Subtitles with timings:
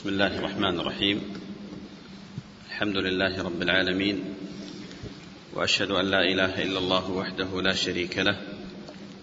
[0.00, 1.18] بسم الله الرحمن الرحيم.
[2.68, 4.24] الحمد لله رب العالمين
[5.54, 8.36] وأشهد أن لا إله إلا الله وحده لا شريك له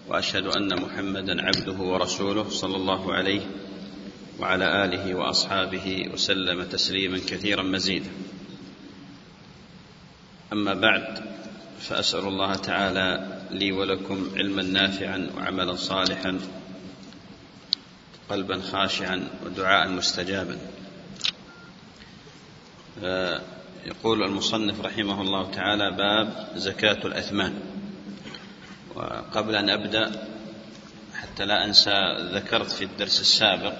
[0.08, 3.40] وأشهد أن محمدا عبده ورسوله صلى الله عليه
[4.38, 8.10] وعلى آله وأصحابه وسلم تسليما كثيرا مزيدا.
[10.52, 11.18] أما بعد
[11.80, 13.08] فأسأل الله تعالى
[13.50, 16.38] لي ولكم علما نافعا وعملا صالحا
[18.28, 20.58] قلبا خاشعا ودعاء مستجابا.
[23.86, 27.60] يقول المصنف رحمه الله تعالى باب زكاة الأثمان.
[28.94, 30.28] وقبل أن أبدأ
[31.14, 33.76] حتى لا أنسى ذكرت في الدرس السابق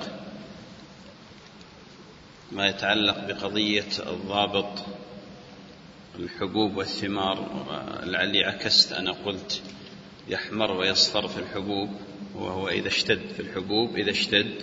[2.52, 4.84] ما يتعلق بقضية الضابط
[6.18, 7.66] الحبوب والثمار
[8.02, 9.62] لعلي عكست أنا قلت
[10.28, 11.90] يحمر ويصفر في الحبوب.
[12.38, 14.54] وهو إذا اشتد في الحبوب إذا اشتد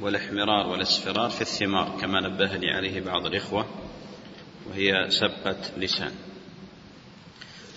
[0.00, 3.66] والاحمرار والاصفرار في الثمار كما نبهني عليه بعض الإخوة
[4.70, 6.12] وهي سبقة لسان.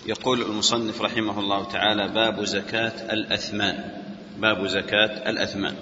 [0.06, 4.02] يقول المصنف رحمه الله تعالى باب زكاة الأثمان.
[4.38, 5.76] باب زكاة الأثمان.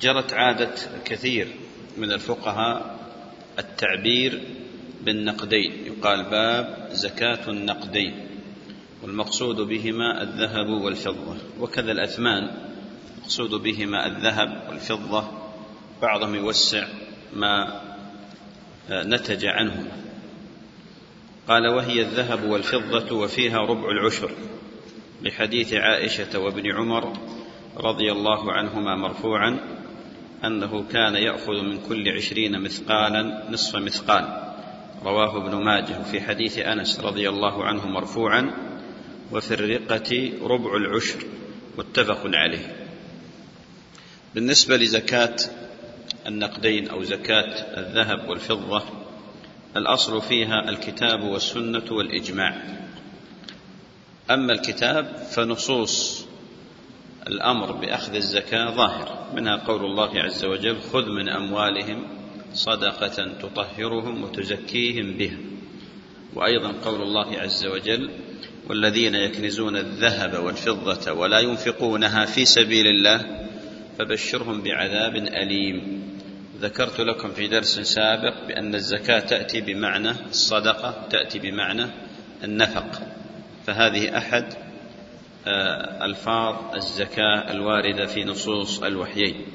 [0.00, 0.74] جرت عادة
[1.04, 1.48] كثير
[1.96, 2.98] من الفقهاء
[3.58, 4.42] التعبير
[5.02, 5.72] بالنقدين.
[5.86, 8.23] يقال باب زكاة النقدين.
[9.04, 11.36] والمقصود بهما الذهب والفضة.
[11.60, 12.50] وكذا الأثمان
[13.16, 15.24] المقصود بهما الذهب والفضة.
[16.02, 16.86] بعضهم يوسع
[17.36, 17.80] ما
[18.90, 19.92] نتج عنهما.
[21.48, 24.30] قال وهي الذهب والفضة وفيها ربع العشر.
[25.22, 27.12] لحديث عائشة وابن عمر
[27.76, 29.58] رضي الله عنهما مرفوعا
[30.44, 34.54] أنه كان يأخذ من كل عشرين مثقالا نصف مثقال.
[35.04, 38.73] رواه ابن ماجه في حديث أنس رضي الله عنه مرفوعا
[39.32, 41.18] وفي الرقة ربع العشر
[41.78, 42.76] متفق عليه.
[44.34, 45.36] بالنسبة لزكاة
[46.26, 48.82] النقدين أو زكاة الذهب والفضة
[49.76, 52.62] الأصل فيها الكتاب والسنة والإجماع.
[54.30, 56.26] أما الكتاب فنصوص
[57.26, 62.06] الأمر بأخذ الزكاة ظاهر منها قول الله عز وجل خذ من أموالهم
[62.54, 65.36] صدقة تطهرهم وتزكيهم بها.
[66.34, 68.10] وأيضا قول الله عز وجل
[68.68, 73.46] والذين يكنزون الذهب والفضة ولا ينفقونها في سبيل الله
[73.98, 76.02] فبشرهم بعذاب أليم.
[76.60, 81.86] ذكرت لكم في درس سابق بأن الزكاة تأتي بمعنى الصدقة تأتي بمعنى
[82.44, 83.02] النفق.
[83.66, 84.44] فهذه أحد
[86.02, 89.46] ألفاظ الزكاة الواردة في نصوص الوحيين.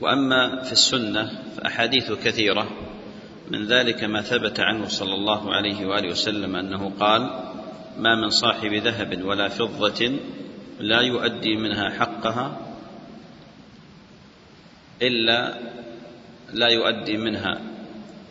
[0.00, 2.87] وأما في السنة فأحاديث كثيرة
[3.50, 7.22] من ذلك ما ثبت عنه صلى الله عليه وآله وسلم أنه قال
[7.98, 10.18] ما من صاحب ذهب ولا فضة
[10.80, 12.58] لا يؤدي منها حقها
[15.02, 15.58] إلا
[16.52, 17.60] لا يؤدي منها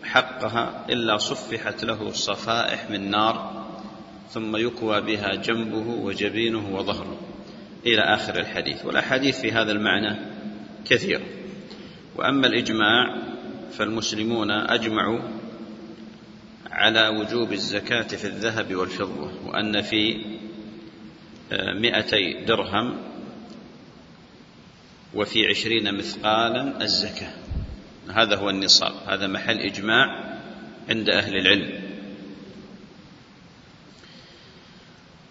[0.03, 3.67] حقها إلا صفحت له صفائح من نار
[4.29, 7.17] ثم يكوى بها جنبه وجبينه وظهره.
[7.85, 8.85] إلى آخر الحديث.
[8.85, 10.15] والأحاديث في هذا المعنى
[10.85, 11.25] كثيرة.
[12.15, 13.15] وأما الإجماع
[13.71, 15.19] فالمسلمون أجمعوا
[16.71, 20.25] على وجوب الزكاة في الذهب والفضة وأن في
[21.51, 22.97] مئتي درهم
[25.13, 27.33] وفي عشرين مثقالا الزكاة.
[28.09, 30.37] هذا هو النصاب هذا محل إجماع
[30.89, 31.87] عند أهل العلم.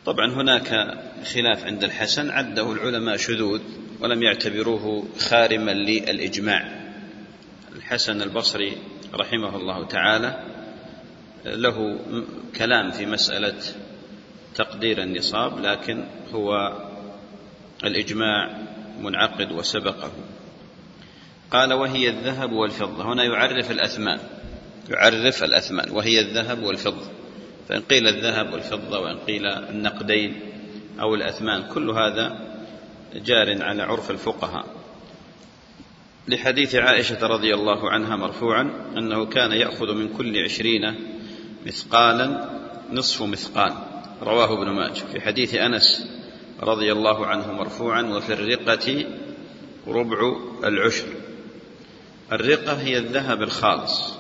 [0.07, 3.61] طبعا هناك خلاف عند الحسن عده العلماء شذوذ
[4.01, 6.86] ولم يعتبروه خارما للإجماع.
[7.77, 8.79] الحسن البصري
[9.15, 10.43] رحمه الله تعالى
[11.45, 11.99] له
[12.57, 13.55] كلام في مسألة
[14.55, 16.05] تقدير النصاب لكن
[16.35, 16.73] هو
[17.85, 18.59] الإجماع
[19.01, 20.11] منعقد وسبقه.
[21.51, 23.13] قال وهي الذهب والفضة.
[23.13, 24.19] هنا يعرف الأثمان
[24.91, 25.91] يعرف الأثمان.
[25.91, 27.11] وهي الذهب والفضة.
[27.69, 30.41] فإن قيل الذهب والفضة وإن قيل النقدين
[31.01, 32.39] أو الأثمان كل هذا
[33.15, 34.76] جار على عرف الفقهاء.
[36.29, 40.95] لحديث عائشة رضي الله عنها مرفوعا أنه كان يأخذ من كل عشرين
[41.67, 42.51] مثقالا
[42.93, 43.73] نصف مثقال.
[44.23, 45.03] رواه ابن ماجه.
[45.13, 46.09] في حديث أنس
[46.63, 49.07] رضي الله عنه مرفوعا وفي الرقة
[49.87, 51.07] ربع العشر.
[52.33, 54.15] الرقة هي الذهب الخالص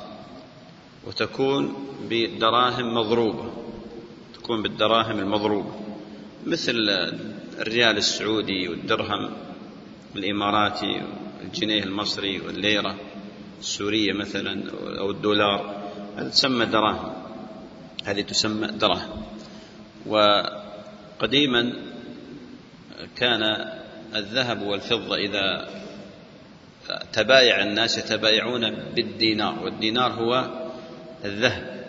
[1.06, 1.75] وتكون
[2.09, 3.52] بالدراهم مضروبة.
[4.35, 5.73] تكون بالدراهم المضروبة.
[6.47, 6.75] مثل
[7.59, 9.31] الريال السعودي والدرهم
[10.17, 11.02] الإماراتي
[11.43, 12.97] الجنيه المصري والليرة
[13.61, 15.87] السورية مثلا أو الدولار
[16.17, 17.12] هذه تسمى دراهم.
[18.05, 19.23] هذه تسمى دراهم.
[20.06, 21.73] وقديما
[23.17, 23.43] كان
[24.15, 25.69] الذهب والفضة إذا
[27.12, 30.50] تبايع الناس يتبايعون بالدينار والدينار هو
[31.25, 31.85] الذهب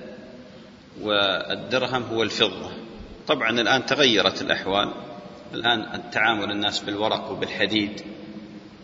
[1.02, 2.72] والدرهم هو الفضة.
[3.28, 4.94] طبعا الآن تغيرت الأحوال.
[5.54, 8.02] الآن التعامل الناس بالورق وبالحديد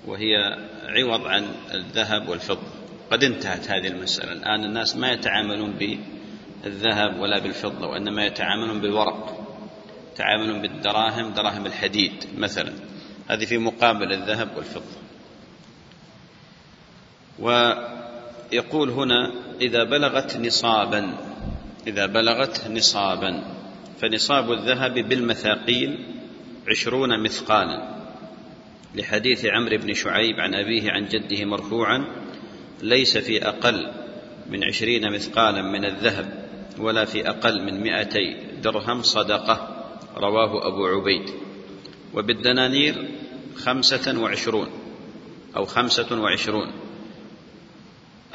[0.08, 2.68] وهي عوض عن الذهب والفضة.
[3.12, 4.32] قد انتهت هذه المسألة.
[4.32, 5.74] الآن الناس ما يتعاملون
[6.64, 9.44] بالذهب ولا بالفضة وإنما يتعاملون بالورق
[10.14, 12.74] يتعاملون بالدراهم دراهم الحديد مثلا.
[13.28, 15.04] هذه في مقابل الذهب والفضة.
[17.40, 21.18] ويقول هنا إذا بلغت نصابا
[21.88, 23.44] إذا بلغت نصابا
[24.02, 26.06] فنصاب الذهب بالمثاقيل
[26.68, 28.03] عشرون مثقالا.
[28.96, 32.06] لحديث عمرو بن شعيب عن أبيه عن جده مرفوعا
[32.82, 33.92] ليس في أقل
[34.50, 39.86] من عشرين مثقالا من الذهب ولا في أقل من مائتي درهم صدقة
[40.18, 41.30] رواه أبو عبيد.
[42.14, 43.08] وبالدنانير
[43.56, 44.70] خمسة وعشرون
[45.56, 46.72] أو خمسة وعشرون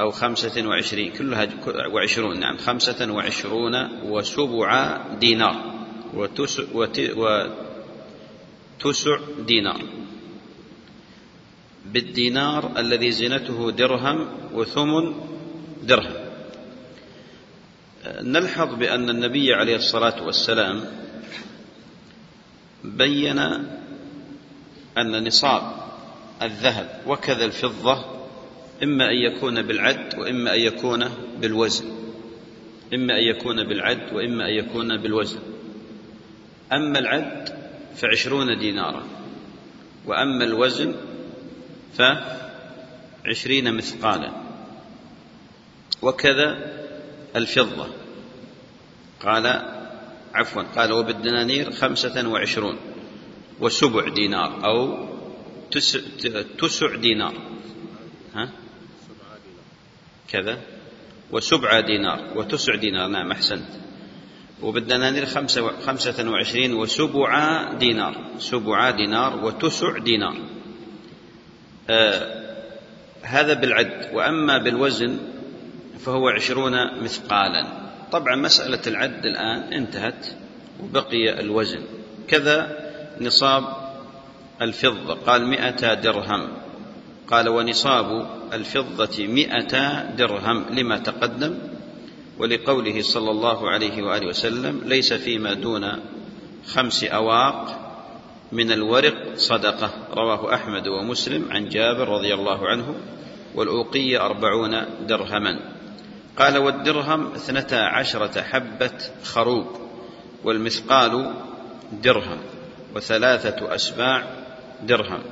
[0.01, 1.49] أو خمسة وعشرين كلها
[1.93, 5.75] وعشرون نعم خمسة وعشرون وسبع دينار
[6.15, 6.63] وتسع,
[8.79, 9.81] وتسع دينار.
[11.93, 15.15] بالدينار الذي زينته درهم وثمن
[15.83, 16.29] درهم.
[18.07, 20.85] نلحظ بأن النبي عليه الصلاة والسلام
[22.85, 23.39] بين
[24.99, 25.63] أن نصاب
[26.43, 28.05] الذهب وكذا الفضة
[28.83, 31.09] إما أن يكون بالعد وإما أن يكون
[31.41, 31.85] بالوزن.
[32.95, 35.41] إما أن يكون بالعد وإما أن يكون بالوزن.
[36.73, 37.49] أما العد
[37.97, 39.03] فعشرون دينارا
[40.07, 40.95] وأما الوزن
[41.95, 44.33] فعشرين مثقالا.
[46.03, 46.79] وكذا
[47.37, 47.87] الفضة.
[49.23, 49.47] قال
[50.35, 52.77] عفوا قال وبالدنانير خمسة وعشرون.
[53.61, 55.09] وسبع دينار أو
[56.59, 57.35] تسع, دينار.
[58.35, 58.51] ها؟
[60.29, 60.61] كذا.
[61.31, 63.69] وسبع دينار وتسع دينار نعم أحسنت.
[64.63, 65.27] وبالدنانير
[65.87, 68.25] خمسة, وعشرين وسبع دينار.
[68.39, 70.58] سبع دينار وتسع دينار.
[71.91, 72.49] آه
[73.23, 75.19] هذا بالعد وأما بالوزن
[75.99, 77.67] فهو عشرون مثقالا.
[78.13, 80.27] طبعا مسألة العد الآن انتهت
[80.83, 81.81] وبقي الوزن.
[82.29, 82.77] كذا
[83.21, 83.65] نصاب
[84.63, 86.49] الفضة قال مئة درهم.
[87.29, 91.59] قال ونصاب الفضة مئة درهم لما تقدم؟
[92.39, 95.93] ولقوله صلى الله عليه وآله وسلم ليس فيما دون
[96.67, 97.88] خمس أواق.
[98.53, 99.91] من الورق صدقة.
[100.13, 102.95] رواه أحمد ومسلم عن جابر رضي الله عنه
[103.55, 105.61] والأوقية أربعون درهما.
[106.37, 109.67] قال والدرهم اثنتا عشرة حبة خروب
[110.45, 111.35] والمثقال
[111.93, 112.39] درهم
[112.95, 114.25] وثلاثة أسباع
[114.83, 115.23] درهم.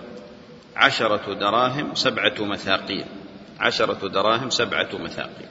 [0.76, 3.04] عشرة دراهم سبعة مثاقيل.
[3.60, 5.48] عشرة دراهم سبعة مثاقيل.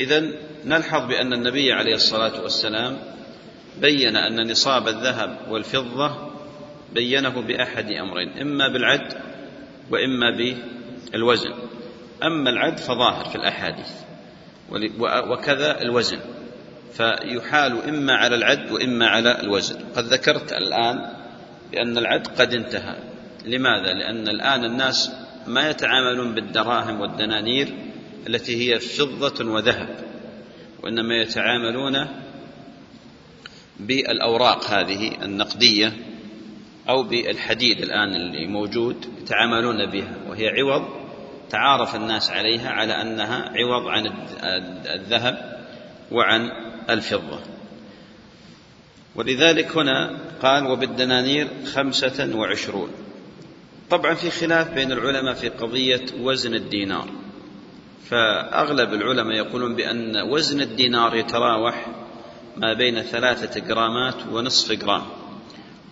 [0.00, 0.32] إذا
[0.64, 2.98] نلحظ بأن النبي عليه الصلاة والسلام
[3.80, 6.33] بين أن نصاب الذهب والفضة
[6.94, 9.12] بينه بأحد أمرين إما بالعد
[9.90, 10.26] وإما
[11.12, 11.52] بالوزن.
[12.22, 13.90] أما العد فظاهر في الأحاديث
[15.30, 16.18] وكذا الوزن.
[16.92, 19.76] فيحال إما على العد وإما على الوزن.
[19.96, 21.10] قد ذكرت الآن
[21.72, 22.96] بأن العد قد انتهى.
[23.46, 25.12] لماذا؟ لأن الآن الناس
[25.46, 27.74] ما يتعاملون بالدراهم والدنانير
[28.28, 29.88] التي هي فضة وذهب
[30.82, 32.06] وإنما يتعاملون
[33.80, 35.92] بالأوراق هذه النقدية
[36.88, 41.04] أو بالحديد الآن اللي موجود يتعاملون بها وهي عوض
[41.50, 44.12] تعارف الناس عليها على أنها عوض عن
[44.86, 45.66] الذهب
[46.12, 46.50] وعن
[46.90, 47.40] الفضة.
[49.14, 52.90] ولذلك هنا قال وبالدنانير خمسة وعشرون.
[53.90, 57.08] طبعا في خلاف بين العلماء في قضية وزن الدينار.
[58.10, 61.86] فأغلب العلماء يقولون بأن وزن الدينار يتراوح
[62.56, 65.02] ما بين ثلاثة جرامات ونصف جرام.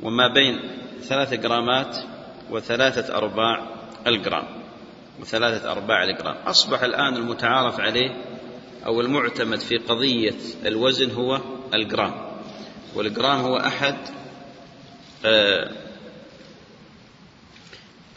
[0.02, 0.60] وما بين
[1.02, 1.96] ثلاثة جرامات
[2.50, 3.66] وثلاثة أرباع
[4.06, 4.44] الجرام
[5.20, 6.36] وثلاثة أرباع الجرام.
[6.46, 8.10] أصبح الآن المتعارف عليه
[8.86, 10.34] أو المعتمد في قضية
[10.66, 11.40] الوزن هو
[11.74, 12.14] الجرام
[12.94, 13.96] والجرام هو أحد
[15.24, 15.70] آه،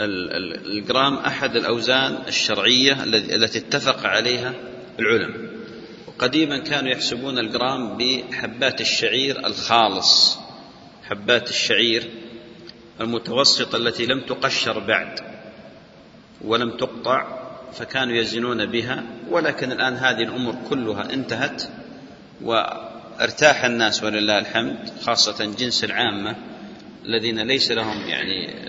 [0.02, 4.54] الجرام أحد الأوزان الشرعية التي اتفق عليها
[5.00, 5.50] العلماء
[6.08, 10.45] وقديما كانوا يحسبون الجرام بحبات الشعير الخالص.
[11.10, 12.10] حبات الشعير
[13.02, 15.20] المتوسطة التي لم تقشر بعد
[16.42, 21.64] ولم تقطع فكانوا يزنون بها ولكن الآن هذه الأمور كلها انتهت
[22.42, 26.36] وارتاح الناس ولله الحمد خاصة جنس العامة
[27.06, 28.66] الذين ليس لهم يعني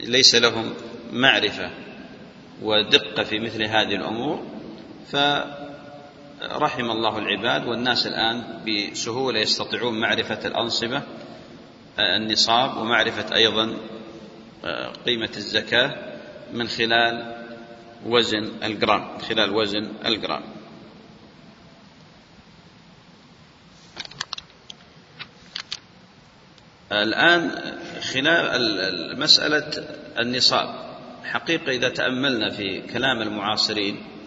[0.00, 0.74] ليس لهم
[1.12, 1.70] معرفة
[2.62, 4.42] ودقة في مثل هذه الأمور.
[6.48, 11.02] فرحم الله العباد والناس الآن بسهولة يستطيعون معرفة الأنصبة
[11.98, 13.76] النصاب ومعرفة أيضا
[15.06, 15.94] قيمة الزكاة
[16.52, 17.44] من خلال
[18.06, 20.42] وزن الجرام خلال وزن الجرام.
[26.92, 27.50] الآن
[28.12, 29.70] خلال مسألة
[30.18, 30.88] النصاب
[31.24, 34.17] حقيقة إذا تأملنا في كلام المعاصرين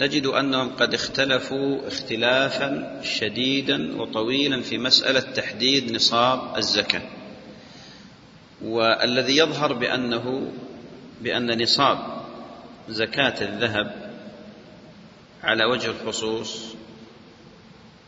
[0.00, 7.02] نجد أنهم قد اختلفوا اختلافا شديدا وطويلا في مسألة تحديد نصاب الزكاة.
[8.62, 10.52] والذي يظهر بأنه
[11.20, 11.98] بأن نصاب
[12.88, 14.10] زكاة الذهب
[15.42, 16.74] على وجه الخصوص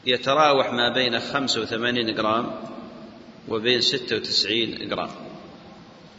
[0.07, 2.51] يتراوح ما بين 85 جرام
[3.49, 5.11] وبين 96 جرام.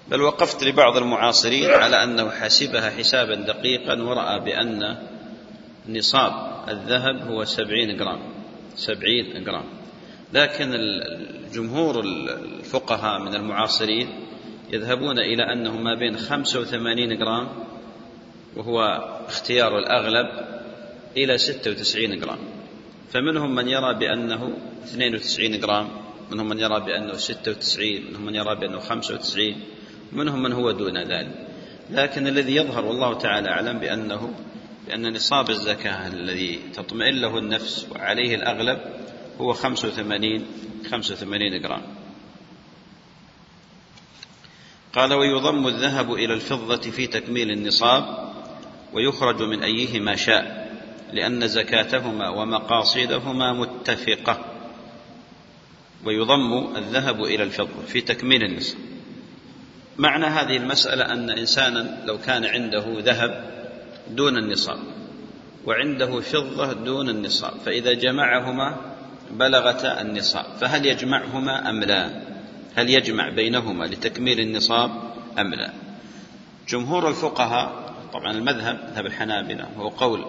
[0.08, 4.98] بل وقفت لبعض المعاصرين على أنه حسبها حسابا دقيقا ورأى بأن
[5.90, 6.34] نصاب
[6.70, 8.20] الذهب هو 70 جرام
[8.76, 9.66] 70 جرام.
[10.34, 10.72] لكن
[11.54, 14.10] جمهور الفقهاء من المعاصرين
[14.72, 17.48] يذهبون إلى أنه ما بين 85 جرام
[18.56, 18.82] وهو
[19.28, 20.28] اختيار الأغلب
[21.18, 22.40] إلى 96 جرام.
[23.12, 25.88] فمنهم من يرى بأنه 92 جرام
[26.32, 29.56] منهم من يرى بأنه 96 منهم من يرى بأنه 95
[30.12, 31.48] منهم من هو دون ذلك.
[31.92, 34.34] لكن الذي يظهر والله تعالى أعلم بأنه
[34.88, 38.80] بأن نصاب الزكاة الذي تطمئن له النفس وعليه الأغلب
[39.42, 40.46] هو 85
[40.90, 41.82] 85 جرام.
[44.94, 48.34] قال ويضم الذهب إلى الفضة في تكميل النصاب
[48.94, 50.74] ويخرج من أيهما شاء
[51.14, 54.46] لأن زكاتهما ومقاصدهما متفقة.
[56.06, 58.80] ويضم الذهب إلى الفضة في تكميل النصاب.
[59.98, 63.63] معنى هذه المسألة أن إنسانا لو كان عنده ذهب
[64.08, 64.80] دون النصاب
[65.66, 68.78] وعنده فضة دون النصاب فإذا جمعهما
[69.32, 72.10] بلغتا النصاب فهل يجمعهما أم لا؟
[72.76, 74.92] هل يجمع بينهما لتكميل النصاب
[75.40, 75.74] أم لا؟
[76.70, 80.26] جمهور الفقهاء طبعا المذهب مذهب الحنابلة هو قول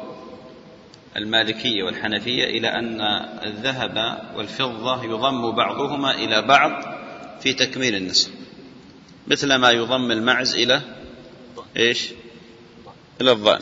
[1.16, 3.00] المالكية والحنفية إلى أن
[3.44, 6.84] الذهب والفضة يضم بعضهما إلى بعض
[7.40, 8.34] في تكميل النصاب
[9.26, 10.80] مثل ما يضم المعز إلى
[11.76, 12.10] إيش؟
[13.20, 13.60] إلى الظأن.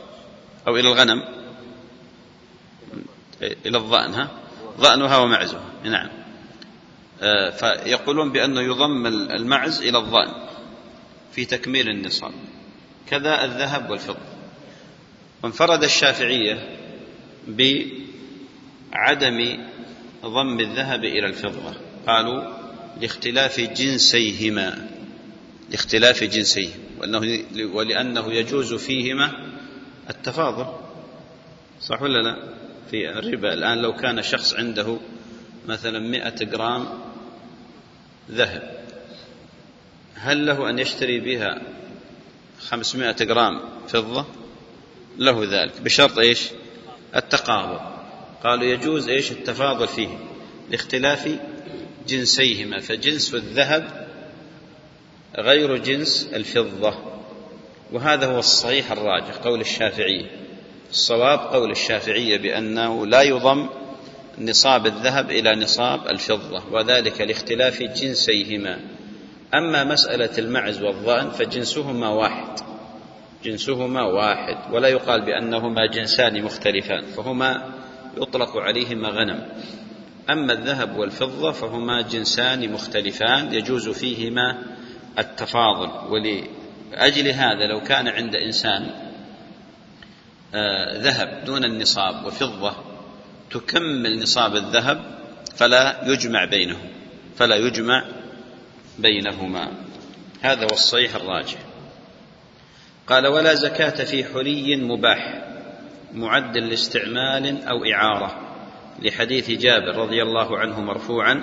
[0.68, 1.22] أو إلى الغنم.
[3.42, 4.28] إلى الظأن ها؟
[4.80, 5.64] ظأنها ومعزها.
[5.84, 6.08] نعم.
[7.22, 10.32] آه، فيقولون بأنه يضم المعز إلى الظأن
[11.32, 12.32] في تكميل النصاب.
[13.10, 14.18] كذا الذهب والفضة.
[15.42, 16.78] وانفرد الشافعية
[17.48, 17.78] بعدم
[20.24, 21.74] ضم الذهب إلى الفضة.
[22.06, 22.44] قالوا
[23.00, 24.88] لاختلاف جنسيهما.
[25.70, 26.81] لاختلاف جنسيهما.
[27.02, 27.44] وأنه
[27.74, 29.32] ولأنه يجوز فيهما
[30.10, 30.66] التفاضل
[31.80, 32.36] صح ولا لا؟
[32.90, 34.98] في الربا الآن لو كان شخص عنده
[35.68, 36.88] مثلا مئة جرام
[38.30, 38.84] ذهب
[40.14, 41.62] هل له أن يشتري بها
[42.60, 44.26] خمسمائة جرام فضة؟
[45.18, 46.48] له ذلك بشرط إيش؟
[47.16, 47.80] التقابل.
[48.44, 50.08] قالوا يجوز إيش؟ التفاضل فيه
[50.70, 51.38] لاختلاف
[52.08, 54.01] جنسيهما فجنس الذهب
[55.38, 56.94] غير جنس الفضة.
[57.92, 60.26] وهذا هو الصحيح الراجح قول الشافعية
[60.90, 63.68] الصواب قول الشافعية بأنه لا يضم
[64.38, 68.80] نصاب الذهب إلى نصاب الفضة وذلك لاختلاف جنسيهما.
[69.54, 72.60] أما مسألة المعز والظأن فجنسهما واحد
[73.44, 77.72] جنسهما واحد ولا يقال بأنهما جنسان مختلفان فهما
[78.16, 79.48] يطلق عليهما غنم.
[80.30, 84.62] أما الذهب والفضة فهما جنسان مختلفان يجوز فيهما
[85.18, 88.90] التفاضل ولأجل هذا لو كان عند إنسان
[90.54, 92.74] آه، ذهب دون النصاب وفضة
[93.50, 95.18] تكمل نصاب الذهب
[95.56, 96.88] فلا يجمع بينهم
[97.36, 98.04] فلا يجمع
[98.98, 99.68] بينهما.
[100.40, 101.58] هذا هو الصحيح الراجح.
[103.06, 105.44] قال ولا زكاة في حلي مباح
[106.14, 108.40] معد لاستعمال أو إعارة.
[109.02, 111.42] لحديث جابر رضي الله عنه مرفوعا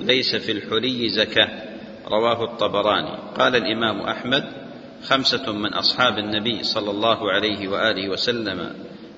[0.00, 1.73] ليس في الحلي زكاة.
[2.08, 3.18] رواه الطبراني.
[3.38, 4.64] قال الإمام أحمد
[5.04, 8.70] خمسة من أصحاب النبي صلى الله عليه وآله وسلم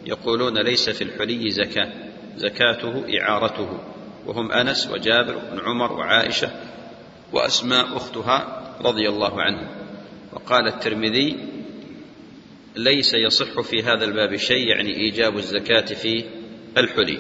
[0.06, 1.92] يقولون ليس في الحلي زكاة
[2.36, 3.80] زكاته إعارته
[4.26, 6.50] وهم أنس وجابر بن عمر وعائشة
[7.32, 9.68] وأسماء أختها رضي الله عنهم
[10.32, 11.36] وقال الترمذي
[12.76, 16.24] ليس يصح في هذا الباب شيء يعني إيجاب الزكاة في
[16.78, 17.18] الحلي.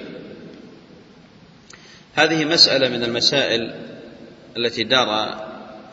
[2.14, 3.74] هذه مسألة من المسائل
[4.56, 5.45] التي دار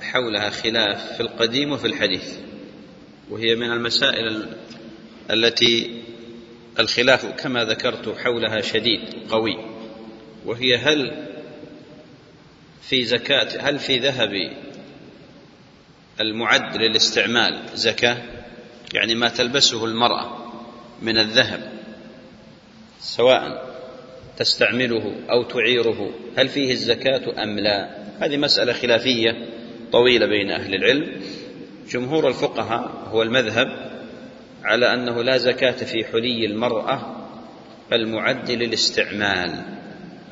[0.03, 2.37] حولها خلاف في القديم وفي الحديث.
[3.29, 4.47] وهي من المسائل
[5.31, 6.01] التي
[6.79, 9.57] الخلاف كما ذكرت حولها شديد قوي.
[10.45, 11.27] وهي هل
[12.81, 14.51] في زكاة هل في ذهب
[16.21, 18.17] المعد للاستعمال زكاة؟
[18.93, 20.53] يعني ما تلبسه المرأة
[21.01, 21.71] من الذهب
[22.99, 23.73] سواء
[24.37, 29.47] تستعمله أو تعيره هل فيه الزكاة أم لا؟ هذه مسألة خلافية.
[29.93, 31.21] طويلة بين أهل العلم.
[31.89, 33.91] جمهور الفقهاء هو المذهب
[34.63, 37.27] على أنه لا زكاة في حلي المرأة
[37.93, 39.63] المعد للاستعمال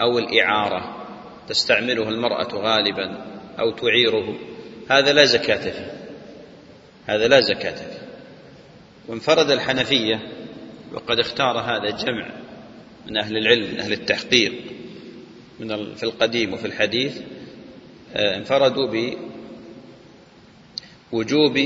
[0.02, 1.06] أو الإعارة.
[1.48, 3.26] تستعمله المرأة غالبا
[3.60, 4.40] أو تعيره.
[4.90, 5.94] هذا لا زكاة فيه.
[7.08, 8.02] هذا لا زكاة فيه.
[9.08, 10.20] وانفرد الحنفية
[10.94, 12.30] وقد اختار هذا جمع
[13.08, 14.54] من أهل العلم من أهل التحقيق
[15.60, 17.22] من في القديم وفي الحديث
[18.16, 18.88] آه، انفردوا
[21.12, 21.58] بوجوب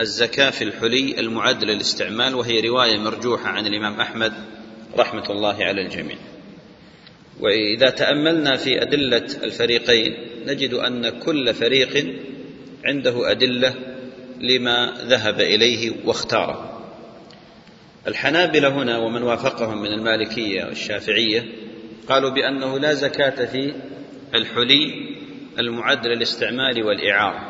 [0.00, 4.32] الزكاة في الحلي المعد للاستعمال وهي رواية مرجوحة عن الإمام أحمد
[4.98, 6.16] رحمة الله على الجميع.
[7.40, 12.14] وإذا تأملنا في أدلة الفريقين نجد أن كل فريق
[12.84, 13.74] عنده أدلة
[14.40, 16.82] لما ذهب إليه واختاره.
[18.06, 21.46] الحنابلة هنا ومن وافقهم من المالكية والشافعية
[22.08, 23.74] قالوا بأنه لا زكاة في
[24.34, 25.10] الحلي
[25.58, 27.49] المعد للاستعمال والإعارة.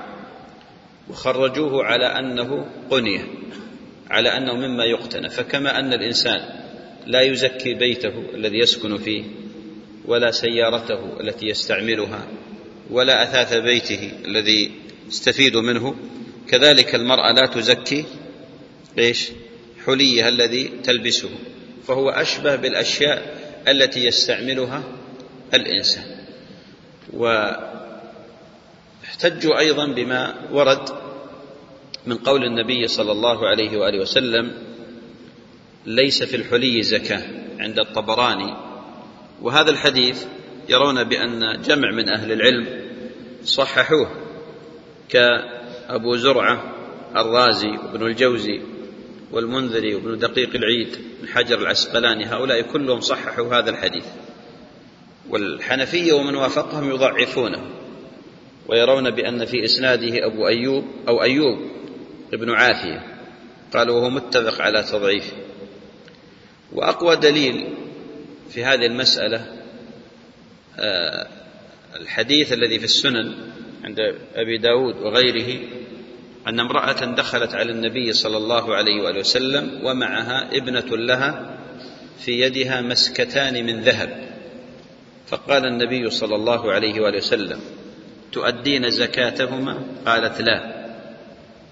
[1.11, 3.27] وخرجوه على أنه قنية
[4.11, 5.29] على أنه مما يقتنى.
[5.29, 6.41] فكما أن الإنسان
[7.07, 9.25] لا يزكي بيته الذي يسكن فيه
[10.05, 12.27] ولا سيارته التي يستعملها
[12.91, 14.73] ولا أثاث بيته الذي
[15.09, 15.95] يستفيد منه
[16.49, 18.05] كذلك المرأة لا تزكي
[18.99, 19.29] إيش؟
[19.87, 21.31] حليها الذي تلبسه.
[21.87, 23.39] فهو أشبه بالأشياء
[23.69, 24.83] التي يستعملها
[25.55, 26.05] الإنسان.
[29.11, 30.89] واحتجوا أيضا بما ورد
[32.07, 34.53] من قول النبي صلى الله عليه وآله وسلم
[35.87, 37.23] ليس في الحلي زكاة
[37.59, 38.57] عند الطبراني.
[39.43, 40.25] وهذا الحديث
[40.69, 42.67] يرون بأن جمع من أهل العلم
[43.45, 44.11] صححوه
[45.09, 46.75] كأبو زرعة
[47.17, 48.61] الرازي وابن الجوزي
[49.33, 54.05] والمنذري وابن دقيق العيد الحجر العسقلاني هؤلاء كلهم صححوا هذا الحديث.
[55.31, 57.80] والحنفية ومن وافقهم يضعفونه.
[58.71, 61.59] ويرون بأن في إسناده أبو أيوب أو أيوب
[62.33, 63.03] ابن عافية.
[63.73, 65.37] قالوا وهو متفق على تضعيفه
[66.73, 67.67] وأقوى دليل
[68.51, 69.47] في هذه المسألة
[70.79, 71.27] آه،
[72.01, 73.35] الحديث الذي في السنن
[73.85, 73.99] عند
[74.35, 75.61] أبي داود وغيره
[76.49, 81.59] أن امرأة دخلت على النبي صلى الله عليه وآله وسلم ومعها ابنة لها
[82.19, 84.31] في يدها مسكتان من ذهب.
[85.27, 87.61] فقال النبي صلى الله عليه وآله وسلم
[88.33, 90.81] تؤدين زكاتهما؟ قالت لا.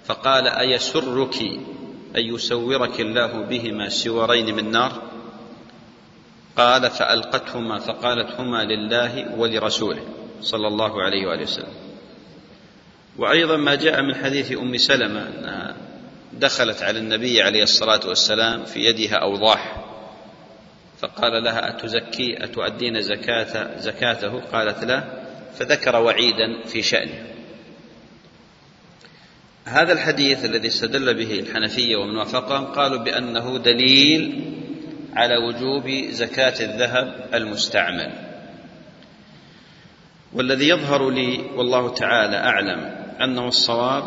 [0.05, 1.43] فقال أيسرك
[2.17, 5.03] أن يسورك الله بهما سورين من نار؟
[6.57, 10.03] قال فألقتهما فقالت هما لله ولرسوله
[10.41, 11.75] صلى الله عليه وآله وسلم.
[13.19, 15.77] وأيضا ما جاء من حديث أم سلمة أنها
[16.33, 19.85] دخلت على النبي عليه الصلاة والسلام في يدها أوضاح.
[20.99, 25.28] فقال لها أتزكي أتؤدين زكاه زكاته؟ قالت لا.
[25.59, 27.27] فذكر وعيدا في شأنه.
[29.65, 34.45] هذا الحديث الذي استدل به الحنفية ومن وافقهم قالوا بأنه دليل
[35.15, 38.13] على وجوب زكاة الذهب المستعمل.
[40.33, 42.81] والذي يظهر لي والله تعالى أعلم
[43.21, 44.05] أنه الصواب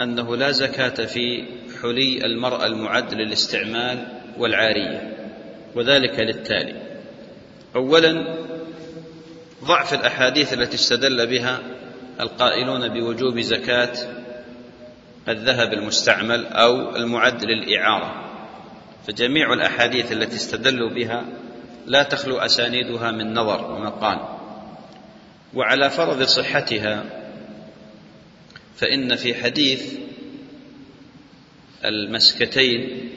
[0.00, 1.44] أنه لا زكاة في
[1.82, 4.06] حلي المرأة المعد للاستعمال
[4.38, 5.12] والعارية
[5.74, 6.74] وذلك للتالي.
[7.76, 8.36] أولا
[9.64, 11.60] ضعف الأحاديث التي استدل بها
[12.20, 13.92] القائلون بوجوب زكاة
[15.28, 18.24] الذهب المستعمل أو المعد للإعارة.
[19.06, 21.24] فجميع الأحاديث التي استدلوا بها
[21.86, 24.18] لا تخلو أسانيدها من نظر ومقال.
[25.54, 27.04] وعلى فرض صحتها
[28.76, 29.94] فإن في حديث
[31.84, 33.10] المسكتين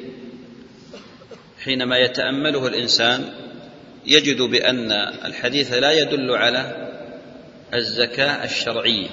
[1.63, 3.29] حينما يتأمله الإنسان
[4.07, 4.91] يجد بأن
[5.25, 6.87] الحديث لا يدل على
[7.73, 9.07] الزكاة الشرعية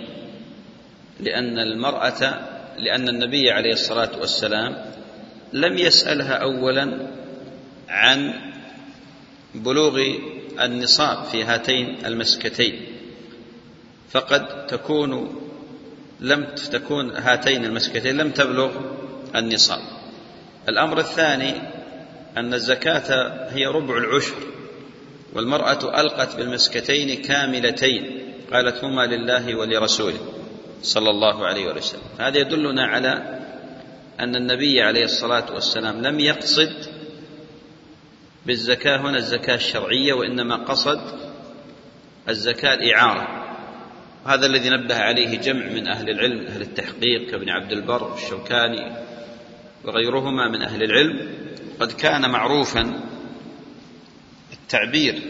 [1.20, 2.40] لأن المرأة
[2.78, 4.76] لأن النبي عليه الصلاة والسلام
[5.52, 7.09] لم يسألها أولا
[7.88, 8.35] عن
[9.54, 10.02] بلوغ
[10.61, 12.80] النصاب في هاتين المسكتين
[14.11, 15.40] فقد تكون
[16.20, 18.70] لم تكون هاتين المسكتين لم تبلغ
[19.37, 19.80] النصاب.
[20.68, 21.54] الأمر الثاني
[22.37, 24.53] أن الزكاة هي ربع العشر.
[25.34, 28.20] والمرأة ألقت بالمسكتين كاملتين
[28.52, 30.20] قالت هما لله ولرسوله
[30.82, 32.02] صلى الله عليه وسلم.
[32.18, 33.40] هذا يدلنا على
[34.20, 36.72] أن النبي عليه الصلاة والسلام لم يقصد
[38.46, 41.00] بالزكاة هنا الزكاة الشرعية وإنما قصد
[42.28, 43.44] الزكاة الإعارة.
[44.26, 48.96] هذا الذي نبه عليه جمع من أهل العلم أهل التحقيق كابن عبد البر والشوكاني
[49.84, 51.28] وغيرهما من أهل العلم.
[51.80, 53.00] قد كان معروفا
[54.74, 55.22] التعبير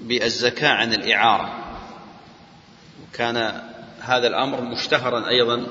[0.00, 1.76] بالزكاة عن الإعارة.
[3.02, 3.36] وكان
[4.00, 5.66] هذا الأمر مشتهرا أيضا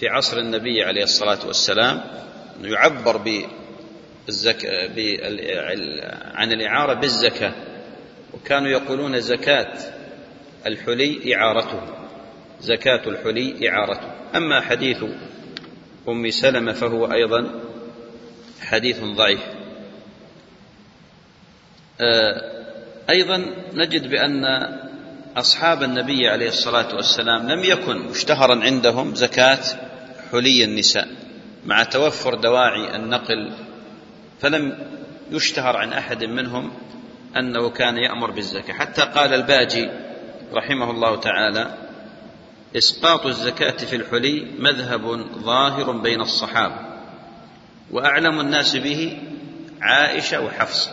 [0.00, 2.00] في عصر النبي عليه الصلاة والسلام
[2.62, 3.16] يعبر
[4.26, 4.90] بالزكاة
[6.34, 7.52] عن الإعارة بالزكاة.
[8.34, 9.78] وكانوا يقولون زكاة
[10.66, 11.80] الحلي إعارته.
[12.60, 14.10] زكاة الحلي إعارته.
[14.36, 15.04] أما حديث
[16.08, 17.60] أم سلمة فهو أيضا
[18.60, 19.59] حديث ضعيف.
[23.10, 24.44] أيضا نجد بأن
[25.36, 29.58] أصحاب النبي عليه الصلاة والسلام لم يكن مشتهرا عندهم زكاة
[30.32, 31.08] حلي النساء
[31.66, 33.52] مع توفر دواعي النقل
[34.40, 34.78] فلم
[35.30, 36.72] يشتهر عن أحد منهم
[37.36, 38.74] أنه كان يأمر بالزكاة.
[38.74, 39.90] حتى قال الباجي
[40.52, 41.74] رحمه الله تعالى
[42.76, 46.76] إسقاط الزكاة في الحلي مذهب ظاهر بين الصحابة
[47.90, 49.18] وأعلم الناس به
[49.80, 50.90] عائشة وحفص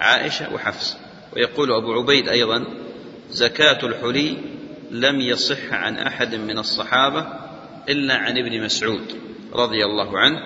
[0.00, 0.96] عائشة وحفص.
[1.36, 2.64] ويقول أبو عبيد أيضا
[3.30, 4.36] زكاة الحلي
[4.90, 7.26] لم يصح عن أحد من الصحابة
[7.88, 9.14] إلا عن ابن مسعود
[9.52, 10.38] رضي الله عنه.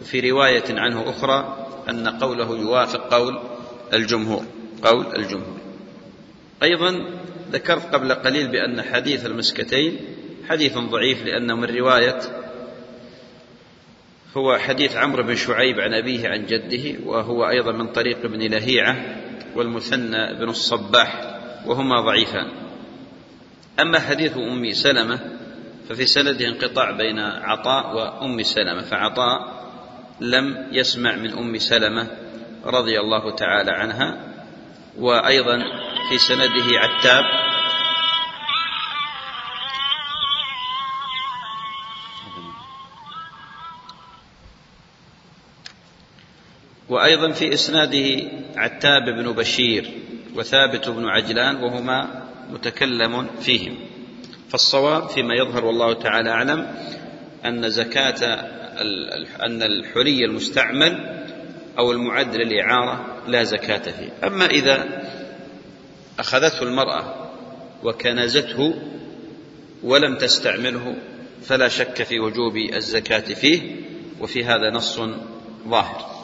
[0.00, 3.38] وفي رواية عنه أخرى أن قوله يوافق قول
[3.92, 4.44] الجمهور
[4.82, 5.60] قول الجمهور.
[6.62, 9.96] أيضا ذكرت قبل قليل بأن حديث المسكتين
[10.48, 12.18] حديث ضعيف لأنه من رواية
[14.36, 18.96] هو حديث عمرو بن شعيب عن أبيه عن جده وهو أيضا من طريق ابن لهيعة
[19.56, 22.48] والمثنى بن الصباح وهما ضعيفان.
[23.80, 25.20] أما حديث أم سلمة
[25.88, 29.62] ففي سنده انقطاع بين عطاء وأم سلمة فعطاء
[30.20, 32.06] لم يسمع من أم سلمة
[32.64, 34.32] رضي الله تعالى عنها
[34.98, 35.58] وأيضا
[36.08, 37.24] في سنده عتاب
[46.88, 48.22] وأيضا في إسناده
[48.56, 49.90] عتاب بن بشير
[50.34, 53.76] وثابت بن عجلان وهما متكلم فيهم.
[54.48, 56.74] فالصواب فيما يظهر والله تعالى أعلم
[57.44, 58.24] أن زكاة
[59.42, 61.22] أن الحلي المستعمل
[61.78, 64.26] أو المعد للإعارة لا زكاة فيه.
[64.26, 65.02] أما إذا
[66.18, 67.30] أخذته المرأة
[67.84, 68.74] وكنزته
[69.82, 70.94] ولم تستعمله
[71.42, 73.76] فلا شك في وجوب الزكاة فيه
[74.20, 75.00] وفي هذا نص
[75.68, 76.21] ظاهر.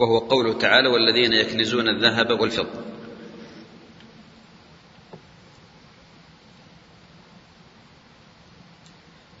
[0.00, 2.84] وهو قوله تعالى والذين يكنزون الذهب والفضة.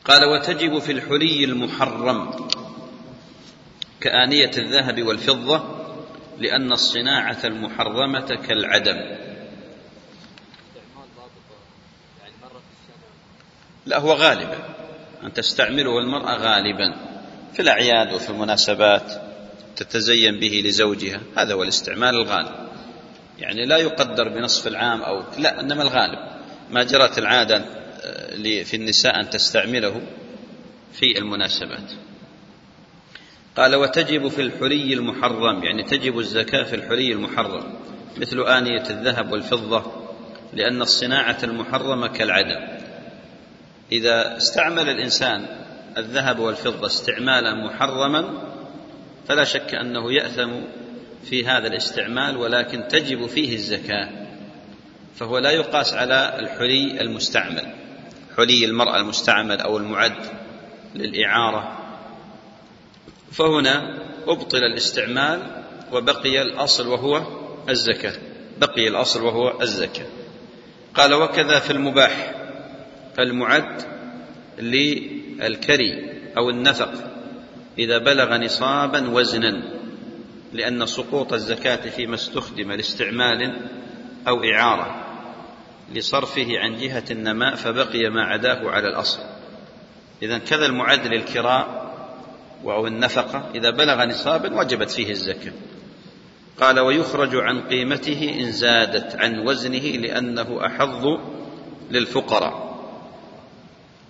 [0.04, 2.48] قال وتجب في الحلي المحرم
[4.00, 5.64] كآنية الذهب والفضة
[6.38, 9.16] لأن الصناعة المحرمة كالعدم.
[13.86, 14.58] لا هو غالبا.
[15.22, 16.94] أن تستعمله المرأة غالبا
[17.52, 19.29] في الأعياد وفي المناسبات.
[19.80, 21.20] تتزين به لزوجها.
[21.36, 22.54] هذا هو الاستعمال الغالب.
[23.38, 26.18] يعني لا يقدر بنصف العام أو لا إنما الغالب.
[26.70, 27.56] ما جرت العادة
[28.02, 30.00] آه، في النساء أن تستعمله
[30.92, 31.92] في المناسبات.
[33.56, 37.74] قال وتجب في الحلي المحرم يعني تجب الزكاة في الحلي المحرم
[38.16, 39.92] مثل آنية الذهب والفضة
[40.52, 42.78] لأن الصناعة المحرمة كالعدم.
[43.92, 45.46] إذا استعمل الإنسان
[45.98, 48.49] الذهب والفضة استعمالا محرما
[49.28, 50.50] فلا شك أنه يأثم
[51.24, 54.08] في هذا الاستعمال ولكن تجب فيه الزكاة
[55.16, 57.80] فهو لا يقاس على الحلي المستعمل
[58.36, 60.16] حلي المرأة المستعمل أو المعد
[60.94, 61.78] للإعارة.
[63.32, 67.22] فهنا أبطل الاستعمال وبقي الأصل وهو
[67.68, 68.14] الزكاة
[68.58, 70.06] بقي الأصل وهو الزكاة.
[70.94, 72.34] قال وكذا في المباح
[73.18, 73.82] المعد
[74.58, 77.09] للكري أو النفق.
[77.78, 79.62] إذا بلغ نصابا وزنا
[80.52, 83.56] لأن سقوط الزكاة فيما استخدم لاستعمال
[84.28, 85.06] أو إعارة
[85.94, 89.20] لصرفه عن جهة النماء فبقي ما عداه على الأصل.
[90.22, 91.90] إذا كذا المعد للكراء
[92.64, 95.52] أو النفقة إذا بلغ نصابا وجبت فيه الزكاة.
[96.60, 101.06] قال ويخرج عن قيمته إن زادت عن وزنه لأنه أحظ
[101.90, 102.70] للفقراء.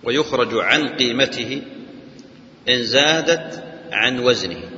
[0.03, 1.61] ويخرج عن قيمته
[2.69, 4.69] إن زادت عن وزنه.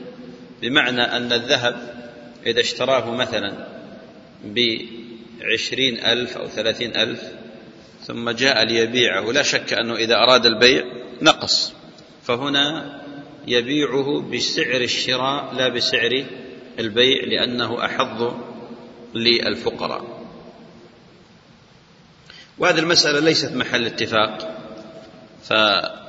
[0.61, 1.93] بمعنى أن الذهب
[2.45, 3.67] إذا اشتراه مثلا
[4.45, 7.21] بعشرين ألف أو ثلاثين ألف
[8.01, 10.83] ثم جاء ليبيعه لا شك أنه إذا أراد البيع
[11.21, 11.73] نقص.
[12.23, 12.99] فهنا
[13.47, 16.25] يبيعه بسعر الشراء لا بسعر
[16.79, 18.33] البيع لأنه أحظ
[19.15, 20.23] للفقراء.
[22.57, 24.57] وهذه المسألة ليست محل اتفاق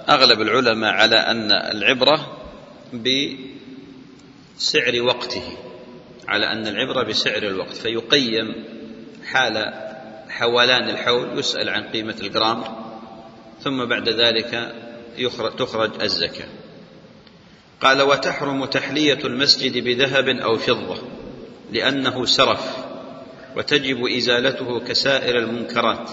[0.07, 2.39] فأغلب العلماء على أن العبرة
[4.59, 5.43] بسعر وقته
[6.29, 8.65] على أن العبرة بسعر الوقت فيقيم
[9.27, 9.75] حال
[10.29, 12.65] حولان الحول يسأل عن قيمة الجرام
[13.61, 14.75] ثم بعد ذلك
[15.19, 16.49] يخرج تخرج الزكاة.
[17.81, 21.03] قال وتحرم تحلية المسجد بذهب أو فضة
[21.73, 22.77] لأنه سرف
[23.57, 26.11] وتجب إزالته كسائر المنكرات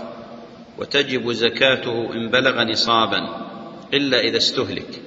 [0.78, 3.51] وتجب زكاته إن بلغ نصابا.
[3.94, 5.02] إلا إذا استهلك.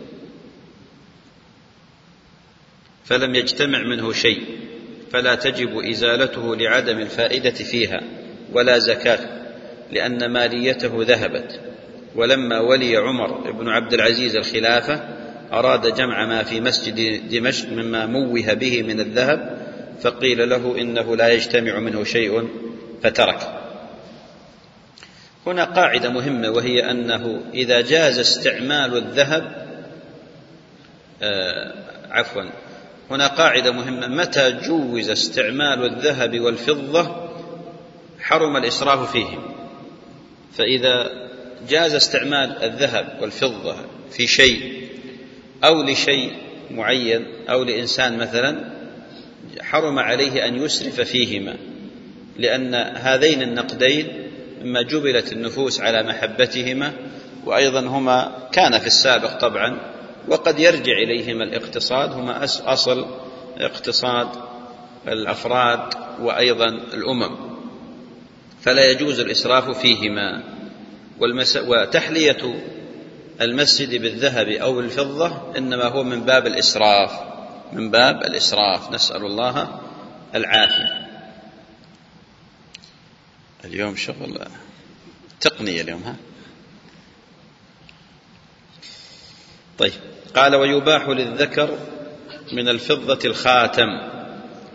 [3.05, 4.42] فلم يجتمع منه شيء
[5.12, 8.01] فلا تجب إزالته لعدم الفائدة فيها
[8.53, 9.18] ولا زكاة
[9.92, 11.61] لأن ماليته ذهبت.
[12.16, 14.94] ولما ولي عمر بن عبد العزيز الخلافة
[15.53, 19.64] أراد جمع ما في مسجد دمشق مما موه به من الذهب
[20.01, 22.49] فقيل له إنه لا يجتمع منه شيء
[23.03, 23.63] فترك.
[25.46, 29.66] هنا قاعدة مهمة وهي أنه إذا جاز استعمال الذهب
[31.22, 31.74] آه
[32.11, 32.42] عفوا
[33.11, 37.30] هنا قاعدة مهمة متى جوز استعمال الذهب والفضة
[38.20, 39.42] حرم الإسراف فيهم؟
[40.52, 41.11] فإذا
[41.68, 43.76] جاز استعمال الذهب والفضة
[44.11, 44.88] في شيء
[45.64, 46.33] أو لشيء
[46.70, 48.64] معين أو لإنسان مثلا
[49.61, 51.57] حرم عليه أن يسرف فيهما
[52.38, 54.24] لأن هذين النقدين
[54.64, 56.92] مما جبلت النفوس على محبتهما
[57.44, 59.94] وأيضا هما كان في السابق طبعا
[60.29, 63.07] وقد يرجع إليهما الاقتصاد هما أصل
[63.59, 64.29] اقتصاد
[65.09, 67.37] الأفراد وأيضا الأمم.
[68.62, 70.42] فلا يجوز الإسراف فيهما.
[71.20, 71.57] والمس...
[71.57, 72.55] وتحلية
[73.40, 77.11] المسجد بالذهب أو الفضة إنما هو من باب الإسراف
[77.72, 78.92] من باب الإسراف.
[78.92, 79.81] نسأل الله
[80.35, 81.04] العافية.
[83.64, 84.38] اليوم شغل
[85.40, 86.16] تقنية اليوم ها؟
[89.79, 89.92] طيب.
[90.37, 91.79] قال ويباح للذكر
[92.53, 93.87] من الفضة الخاتم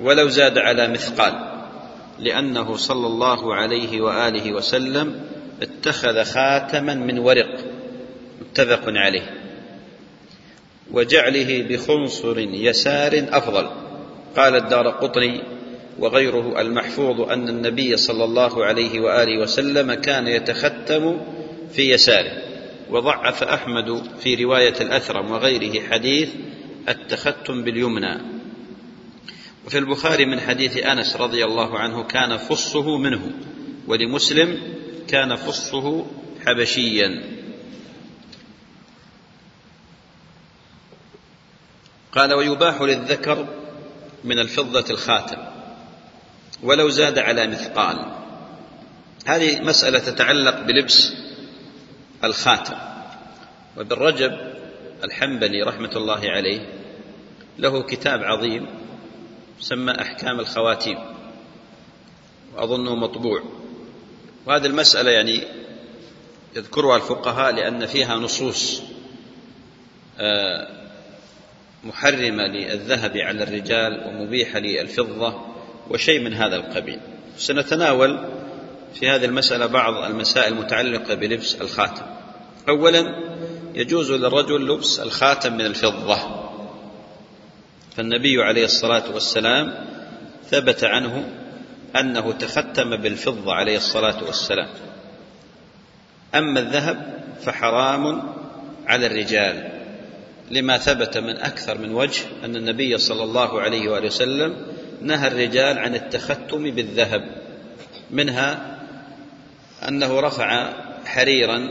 [0.02, 1.63] ولو زاد على مثقال
[2.19, 5.30] لأنه صلى الله عليه وآله وسلم
[5.62, 7.60] اتخذ خاتما من ورق
[8.41, 9.36] متفق عليه
[10.91, 13.69] وجعله بخنصر يسار أفضل.
[14.38, 15.59] قال الدار قطني
[16.00, 21.22] وغيره المحفوظ أن النبي صلى الله عليه وآله وسلم كان يتختم
[21.74, 22.32] في يساره.
[22.90, 26.30] وضعف أحمد في رواية الأثرم وغيره حديث
[26.90, 28.22] التختم باليمنى.
[29.66, 33.32] وفي البخاري من حديث أنس رضي الله عنه كان فصه منه
[33.88, 34.58] ولمسلم
[35.08, 36.06] كان فصه
[36.46, 37.24] حبشيا.
[42.12, 43.48] قال ويباح للذكر
[44.24, 45.49] من الفضة الخاتم
[46.63, 48.06] ولو زاد على مثقال.
[49.26, 51.13] هذه مسألة تتعلق بلبس
[52.24, 52.76] الخاتم.
[53.78, 54.32] وابن رجب
[55.04, 56.69] الحنبلي رحمة الله عليه
[57.58, 58.67] له كتاب عظيم
[59.60, 60.98] سمى أحكام الخواتيم.
[62.56, 63.43] وأظنه مطبوع.
[64.45, 65.43] وهذه المسألة يعني
[66.56, 68.82] يذكرها الفقهاء لأن فيها نصوص
[71.84, 75.45] محرمة للذهب على الرجال ومبيحة للفضة.
[75.89, 76.99] وشيء من هذا القبيل.
[77.38, 78.25] سنتناول
[78.93, 82.06] في هذه المسألة بعض المسائل المتعلقة بلبس الخاتم.
[82.69, 83.06] أولا
[83.75, 86.17] يجوز للرجل لبس الخاتم من الفضة.
[87.97, 89.86] فالنبي عليه الصلاة والسلام
[90.49, 91.30] ثبت عنه
[91.99, 94.69] أنه تختم بالفضة عليه الصلاة والسلام.
[96.36, 98.34] أما الذهب فحرام
[98.88, 99.80] على الرجال.
[100.52, 104.56] لما ثبت من أكثر من وجه أن النبي صلى الله عليه وآله وسلم
[105.02, 107.22] نهى الرجال عن التختم بالذهب
[108.12, 108.78] منها
[109.88, 110.74] أنه رفع
[111.06, 111.70] حريرا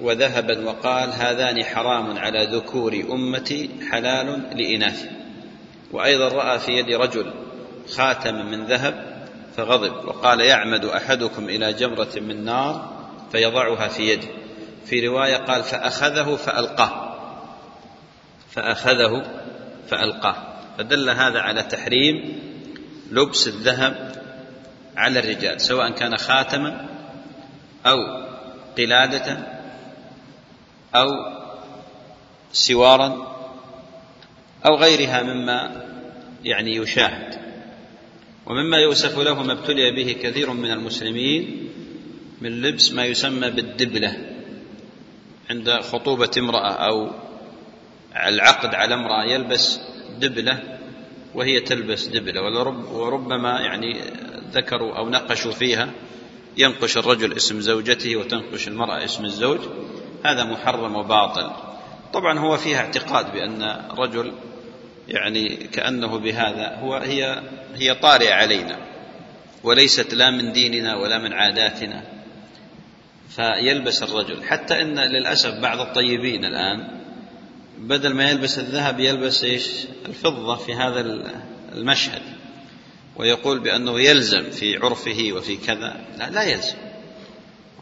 [0.00, 5.06] وذهبا وقال هذان حرام على ذكور أمتي حلال لإناث.
[5.92, 7.32] وأيضا رأى في يد رجل
[7.88, 9.24] خاتم من ذهب
[9.56, 12.90] فغضب وقال يعمد أحدكم إلى جمرة من نار
[13.32, 14.28] فيضعها في يده.
[14.86, 17.14] في رواية قال فأخذه فألقاه.
[18.50, 19.22] فأخذه
[19.88, 20.36] فألقاه.
[20.78, 22.38] فدل هذا على تحريم
[23.14, 24.22] لبس الذهب
[24.96, 26.88] على الرجال سواء كان خاتما
[27.86, 27.98] أو
[28.78, 29.38] قلادة
[30.94, 31.08] أو
[32.52, 33.34] سوارا
[34.66, 35.84] أو غيرها مما
[36.44, 37.34] يعني يشاهد.
[38.46, 41.68] ومما يؤسف له ما ابتلي به كثير من المسلمين
[42.40, 44.16] من لبس ما يسمى بالدبلة
[45.50, 47.10] عند خطوبة امرأة أو
[48.28, 49.80] العقد على امرأة يلبس
[50.18, 50.73] دبلة
[51.34, 52.42] وهي تلبس دبلة
[52.92, 54.00] وربما يعني
[54.52, 55.90] ذكروا أو نقشوا فيها
[56.56, 59.58] ينقش الرجل اسم زوجته وتنقش المرأة اسم الزوج
[60.24, 61.50] هذا محرم وباطل.
[62.12, 64.32] طبعا هو فيها اعتقاد بأن رجل
[65.08, 67.42] يعني كأنه بهذا هو هي
[67.74, 68.78] هي طارئة علينا
[69.64, 72.02] وليست لا من ديننا ولا من عاداتنا
[73.28, 74.44] فيلبس الرجل.
[74.44, 77.03] حتى إن للأسف بعض الطيبين الآن
[77.78, 79.68] بدل ما يلبس الذهب يلبس إيش؟
[80.08, 81.00] الفضة في هذا
[81.74, 82.22] المشهد.
[83.16, 85.96] ويقول بأنه يلزم في عرفه وفي كذا.
[86.18, 86.76] لا لا يلزم.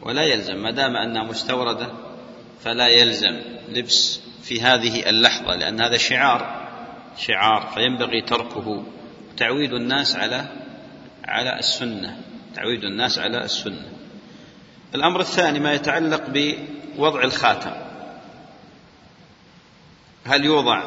[0.01, 0.55] ولا يلزم.
[0.55, 1.91] ما دام أنها مستوردة
[2.63, 6.69] فلا يلزم لبس في هذه اللحظة لأن هذا شعار.
[7.17, 7.71] شعار.
[7.73, 8.85] فينبغي تركه.
[9.37, 10.45] تعويد الناس على
[11.25, 12.17] على السنة.
[12.55, 13.89] تعويد الناس على السنة.
[14.95, 17.92] الأمر الثاني ما يتعلق بوضع الخاتم.
[20.25, 20.83] هل يوضع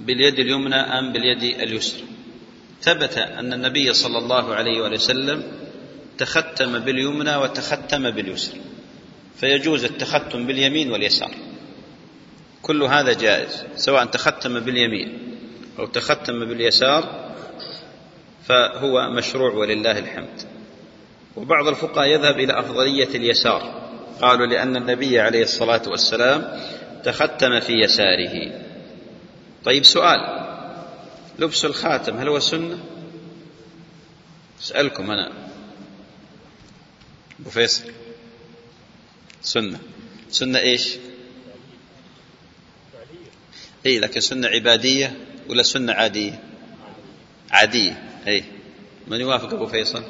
[0.00, 2.02] باليد اليمنى أم باليد اليسرى؟
[2.82, 5.42] ثبت أن النبي صلى الله عليه وسلم
[6.18, 8.60] تختم باليمنى وتختم باليسرى
[9.36, 11.30] فيجوز التختم باليمين واليسار.
[12.62, 15.36] كل هذا جائز سواء تختم باليمين
[15.78, 17.30] أو تختم باليسار
[18.44, 20.42] فهو مشروع ولله الحمد.
[21.36, 23.88] وبعض الفقهاء يذهب إلى أفضلية اليسار
[24.22, 26.60] قالوا لأن النبي عليه الصلاة والسلام
[27.04, 28.64] تختم في يساره.
[29.64, 30.48] طيب سؤال.
[31.38, 32.78] لبس الخاتم هل هو سنة؟
[34.60, 35.32] أسألكم أنا.
[37.40, 37.92] أبو فيصل.
[39.42, 39.78] سنة.
[40.30, 40.96] سنة إيش؟
[43.86, 45.16] اي لكن سنة عبادية
[45.48, 46.42] ولا سنة عادية؟
[47.50, 48.20] عادية.
[48.26, 48.44] اي
[49.06, 50.04] من يوافق أبو فيصل؟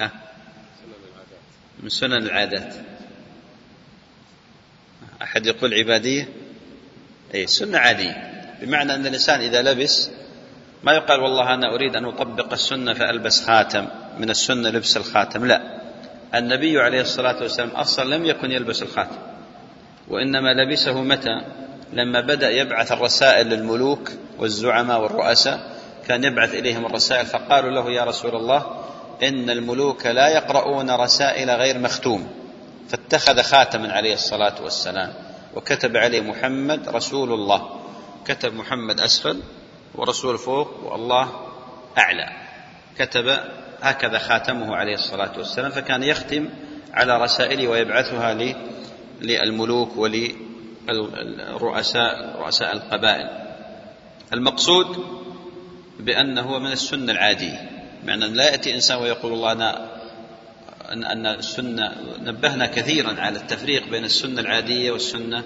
[0.00, 0.12] ها؟
[1.82, 2.89] من سنن العادات.
[5.22, 6.28] أحد يقول عبادية؟
[7.34, 8.30] اي سنة عادية.
[8.62, 10.10] بمعنى أن الإنسان إذا لبس
[10.82, 15.46] ما يقال والله أنا أريد أن أطبق السنة فألبس خاتم من السنة لبس الخاتم.
[15.46, 15.80] لا.
[16.34, 19.16] النبي عليه الصلاة والسلام أصلا لم يكن يلبس الخاتم
[20.08, 21.40] وإنما لبسه متى؟
[21.92, 25.60] لما بدأ يبعث الرسائل للملوك والزعماء والرؤساء.
[26.08, 28.84] كان يبعث إليهم الرسائل فقالوا له يا رسول الله
[29.22, 32.39] إن الملوك لا يقرؤون رسائل غير مختوم.
[32.90, 35.12] فاتخذ خاتما عليه الصلاة والسلام
[35.54, 37.80] وكتب عليه محمد رسول الله.
[38.24, 39.42] كتب محمد أسفل
[39.94, 41.46] ورسول فوق والله
[41.98, 42.28] أعلى.
[42.98, 43.38] كتب
[43.82, 46.48] هكذا خاتمه عليه الصلاة والسلام فكان يختم
[46.92, 48.54] على رسائله ويبعثها
[49.20, 49.96] للملوك
[50.88, 53.28] وللرؤساء رؤساء القبائل.
[54.32, 55.04] المقصود
[56.00, 57.70] بأنه من السنة العادية
[58.02, 59.99] بمعنى لا يأتي إنسان ويقول الله أنا
[60.92, 65.44] ان السنة نبهنا كثيرا على التفريق بين السنة العادية والسنة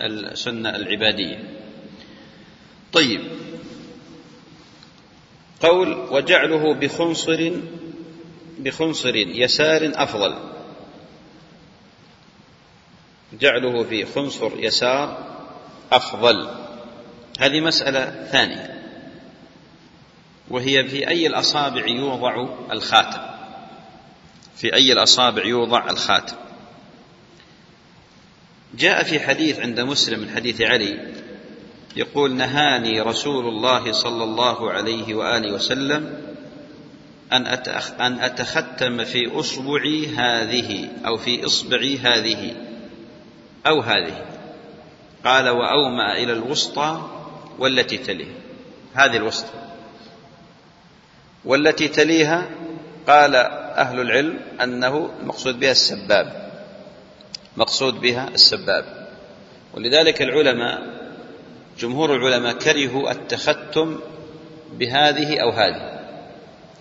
[0.00, 1.44] السنة العبادية.
[2.92, 3.20] طيب.
[5.60, 7.52] قول وجعله بخنصر
[8.58, 10.38] بخنصر يسار أفضل.
[13.40, 15.18] جعله في خنصر يسار
[15.92, 16.50] أفضل.
[17.40, 18.82] هذه مسألة ثانية.
[20.50, 23.29] وهي في أي الأصابع يوضع الخاتم.
[24.60, 26.36] في أي الأصابع يوضع الخاتم.
[28.74, 31.12] جاء في حديث عند مسلم من حديث علي
[31.96, 36.32] يقول نهاني رسول الله صلى الله عليه وآله وسلم
[37.32, 37.46] أن
[38.00, 42.56] أن أتختم في أصبعي هذه أو في إصبعي هذه
[43.66, 44.24] أو هذه.
[45.24, 47.10] قال وأومأ إلى الوسطى
[47.58, 48.32] والتي تليه.
[48.94, 49.52] هذه الوسطى.
[51.44, 52.48] والتي تليها
[53.06, 56.50] قال أهل العلم أنه المقصود بها السباب
[57.56, 58.84] مقصود بها السباب.
[59.74, 60.82] ولذلك العلماء
[61.78, 63.98] جمهور العلماء كرهوا التختم
[64.72, 66.00] بهذه أو هذه.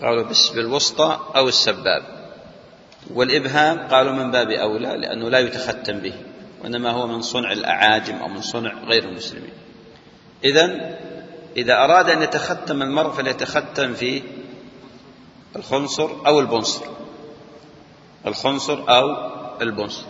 [0.02, 2.04] قالوا بس بالوسطى أو السباب.
[3.14, 6.14] والإبهام قالوا من باب أولى لأنه لا يتختم به
[6.64, 9.54] وإنما هو من صنع الأعاجم أو من صنع غير المسلمين.
[10.44, 10.96] اذا
[11.58, 14.22] إذا أراد أن يتختم المرء فليتختم في
[15.56, 16.86] الخنصر أو البنصر.
[18.28, 19.30] الخنصر أو
[19.62, 20.06] البنصر.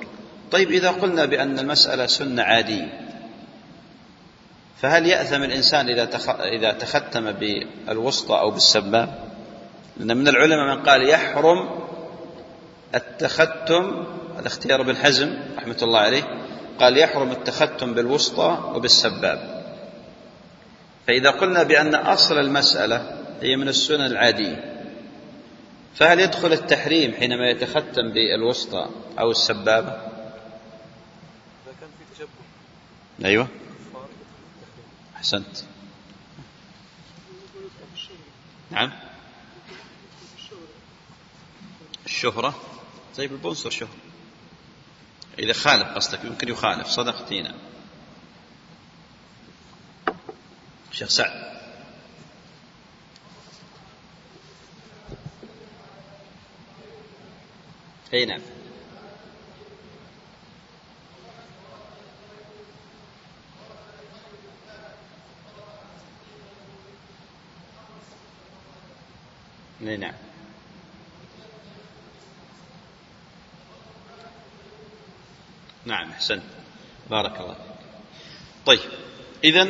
[0.51, 3.09] طيب إذا قلنا بأن المسألة سنة عادية
[4.81, 6.09] فهل يأثم الإنسان إذا
[6.39, 9.29] إذا تختم بالوسطى أو بالسباب؟
[9.97, 11.69] لأن من العلماء من قال يحرم
[12.95, 14.05] التختم
[14.37, 16.23] هذا اختيار ابن حزم رحمة الله عليه
[16.79, 19.63] قال يحرم التختم بالوسطى وبالسباب.
[21.07, 24.68] فإذا قلنا بأن أصل المسألة هي من السنن العادية
[25.95, 33.47] فهل يدخل التحريم حينما يتختم بالوسطى أو السبابة؟ إذا كان في تشبه أيوة.
[35.15, 35.57] أحسنت.
[38.71, 38.91] نعم.
[42.05, 42.61] الشهرة.
[43.17, 43.97] طيب البونصر شهرة
[45.39, 46.87] إذا خالف قصدك يمكن يخالف.
[46.87, 47.55] صدقتي نعم
[50.91, 51.48] شيخ سعد.
[58.13, 58.41] أي نعم.
[69.81, 70.13] أي نعم.
[75.85, 76.41] نعم أحسنت.
[77.09, 77.63] بارك الله فيك.
[78.65, 78.79] طيب
[79.43, 79.63] اذا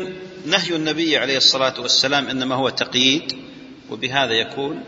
[0.45, 3.37] نهي النبي عليه الصلاة والسلام إنما هو تقييد
[3.89, 4.83] وبهذا يكون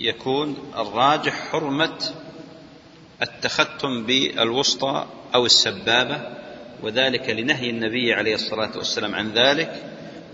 [0.00, 1.98] يكون الراجح حرمة
[3.22, 6.20] التختم بالوسطى أو السبابة
[6.82, 9.84] وذلك لنهي النبي عليه الصلاة والسلام عن ذلك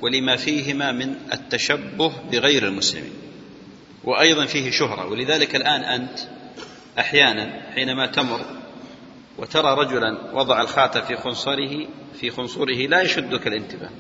[0.01, 3.13] ولما فيهما من التشبه بغير المسلمين
[4.05, 5.07] وأيضا فيه شهرة.
[5.07, 6.19] ولذلك الآن أنت
[6.99, 8.41] أحيانا حينما تمر
[9.39, 11.87] وترى رجلا وضع الخاتم في خنصره
[12.21, 13.91] في خنصره لا يشدك الانتباه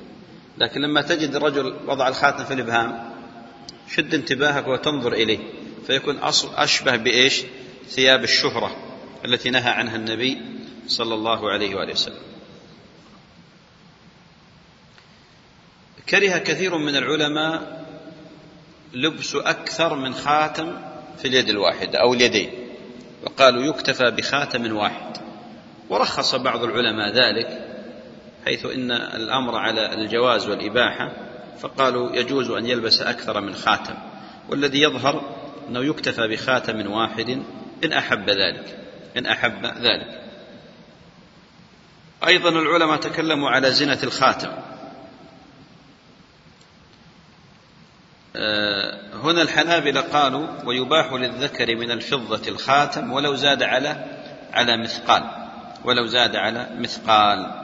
[0.58, 3.11] لكن لما تجد رجل وضع الخاتم في الإبهام
[3.96, 5.38] شد انتباهك وتنظر إليه
[5.86, 6.18] فيكون
[6.56, 7.42] أشبه بإيش؟
[7.88, 8.76] ثياب الشهرة
[9.24, 10.38] التي نهى عنها النبي
[10.86, 12.22] صلى الله عليه وآله وسلم.
[16.08, 17.84] كره كثير من العلماء
[18.94, 20.78] لبس أكثر من خاتم
[21.18, 22.50] في اليد الواحده أو اليدين
[23.22, 25.16] وقالوا يكتفى بخاتم واحد
[25.88, 27.68] ورخص بعض العلماء ذلك
[28.44, 33.94] حيث إن الأمر على الجواز والإباحة فقالوا يجوز أن يلبس أكثر من خاتم
[34.48, 35.36] والذي يظهر
[35.68, 37.42] أنه يكتفى بخاتم واحد
[37.84, 38.78] إن أحب ذلك
[39.16, 40.22] إن أحب ذلك.
[42.26, 44.50] أيضا العلماء تكلموا على زنة الخاتم.
[49.14, 54.04] هنا الحنابلة قالوا ويباح للذكر من الفضة الخاتم ولو زاد على
[54.52, 55.22] على مثقال
[55.84, 57.62] ولو زاد على مثقال.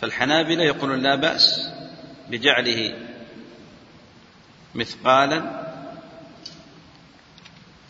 [0.00, 1.70] فالحنابلة يقولون لا بأس
[2.30, 2.94] بجعله
[4.74, 5.66] مثقالا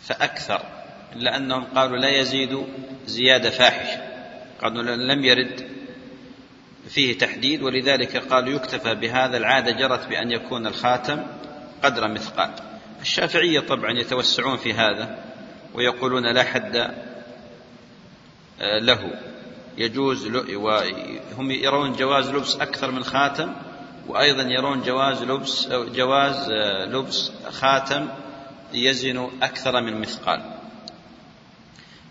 [0.03, 0.61] فأكثر
[1.13, 2.67] إلا أنهم قالوا لا يزيد
[3.07, 4.03] زيادة فاحشة.
[4.63, 5.69] قالوا لم يرد
[6.89, 11.23] فيه تحديد ولذلك قالوا يكتفى بهذا العادة جرت بأن يكون الخاتم
[11.83, 12.51] قدر مثقال.
[13.01, 15.25] الشافعية طبعا يتوسعون في هذا
[15.75, 16.95] ويقولون لا حد
[18.61, 19.21] له.
[19.79, 23.53] يجوز وهم يرون جواز لبس أكثر من خاتم
[24.11, 28.09] وأيضا يرون جواز لبس جواز آه، لبس خاتم
[28.73, 30.43] يزن أكثر من مثقال.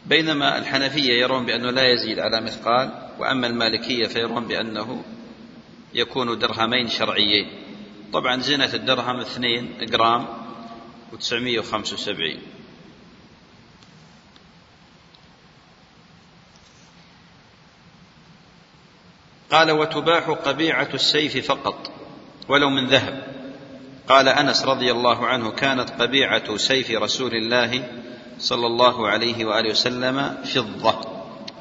[0.06, 5.04] بينما الحنفية يرون بأنه لا يزيد على مثقال وأما المالكية فيرون بأنه
[5.94, 7.48] يكون درهمين شرعيين.
[8.14, 10.26] طبعا زنة الدرهم 2 جرام
[11.12, 12.59] و975
[19.52, 21.92] قال وتباح قبيعة السيف فقط
[22.48, 23.24] ولو من ذهب.
[24.08, 27.88] قال أنس رضي الله عنه كانت قبيعة سيف رسول الله
[28.40, 31.02] صلى الله عليه وآله وسلم فضة.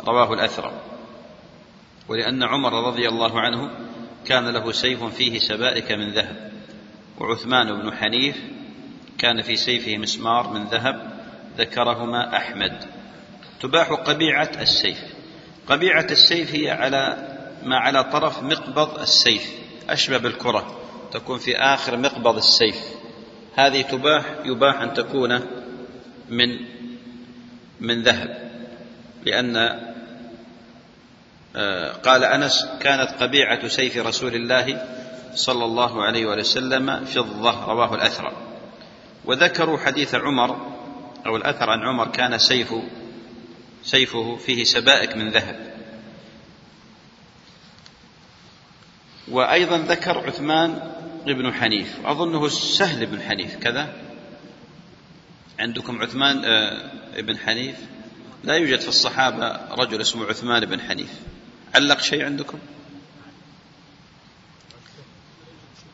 [0.07, 0.73] رواه الأثرم
[2.09, 3.71] ولأن عمر رضي الله عنه
[4.27, 6.53] كان له سيف فيه سبائك من ذهب.
[7.19, 8.37] وعثمان بن حنيف
[9.19, 11.21] كان في سيفه مسمار من ذهب
[11.59, 12.85] ذكرهما أحمد.
[13.61, 14.99] تباح قبيعة السيف.
[15.67, 19.53] قبيعة السيف هي على ما على طرف مقبض السيف
[19.89, 20.79] أشبه بالكرة
[21.13, 22.77] تكون في آخر مقبض السيف.
[23.55, 25.41] هذه تباح يباح أن تكون
[26.29, 26.49] من
[27.81, 28.51] من ذهب
[29.25, 29.57] لأن
[32.05, 34.87] قال أنس كانت قبيعة سيف رسول الله
[35.35, 38.33] صلى الله عليه وسلم فضة رواه الأثرم
[39.25, 40.57] وذكروا حديث عمر
[41.27, 42.75] أو الأثر عن عمر كان سيف
[43.83, 45.68] سيفه فيه سبائك من ذهب.
[49.31, 50.93] وأيضا ذكر عثمان
[51.27, 52.07] بن حنيف.
[52.07, 53.57] أظنه سهل بن حنيف.
[53.57, 53.93] كذا.
[55.59, 56.43] عندكم عثمان
[57.19, 57.77] بن حنيف.
[58.45, 61.13] لا يوجد في الصحابة رجل اسمه عثمان بن حنيف.
[61.75, 62.59] علق شيء عندكم؟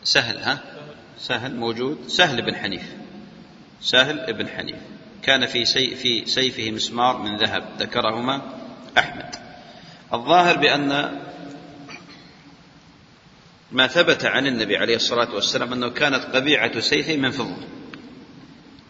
[0.05, 0.59] سهل ها؟
[1.19, 1.99] سهل موجود.
[2.09, 2.93] سهل بن حنيف.
[3.81, 4.77] سهل بن حنيف.
[5.23, 7.65] كان في سي في سيفه مسمار من ذهب.
[7.79, 8.43] ذكرهما
[8.99, 9.35] أحمد.
[10.15, 11.21] الظاهر بأن
[13.75, 17.67] ما ثبت عن النبي عليه الصلاة والسلام أنه كانت قبيعة سيفه من فضة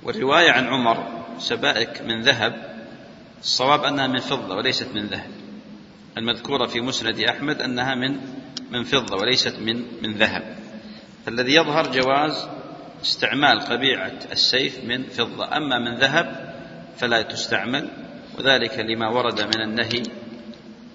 [0.03, 2.75] والرواية عن عمر سبائك من ذهب
[3.41, 5.31] الصواب أنها من فضة وليست من ذهب.
[6.19, 8.21] المذكورة في مسند أحمد أنها من
[8.71, 10.57] من فضة وليست من من ذهب.
[11.27, 12.49] فالذي يظهر جواز
[13.03, 15.57] استعمال قبيعة السيف من فضة.
[15.57, 16.55] أما من ذهب
[16.97, 17.89] فلا تستعمل
[18.39, 20.03] وذلك لما ورد من النهي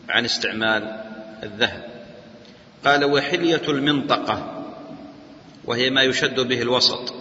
[0.10, 1.04] عن استعمال
[1.44, 1.89] الذهب.
[2.86, 4.66] قال وحلية المنطقة
[5.66, 7.14] وهي ما يشد به الوسط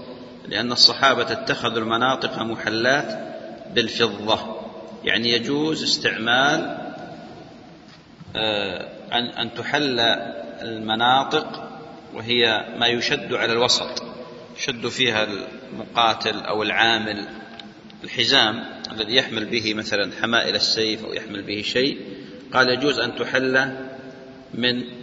[0.49, 3.19] لأن الصحابة اتخذوا المناطق محلات
[3.75, 4.39] بالفضة
[5.05, 6.79] يعني يجوز استعمال
[8.37, 10.01] آه، أن أن تحل
[10.63, 11.69] المناطق
[12.15, 14.03] وهي ما يشد على الوسط
[14.57, 15.27] يشد فيها
[15.73, 17.25] المقاتل أو العامل
[18.05, 21.99] الحزام الذي يحمل به مثلا حمائل السيف أو يحمل به شيء
[22.53, 23.75] قال يجوز أن تحل
[24.55, 24.98] من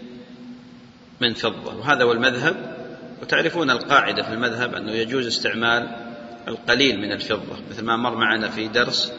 [1.21, 1.75] من فضة.
[1.75, 2.75] وهذا هو المذهب.
[3.21, 5.95] وتعرفون القاعدة في المذهب أنه يجوز استعمال
[6.47, 7.57] القليل من الفضة.
[7.69, 9.13] مثل ما مر معنا في درس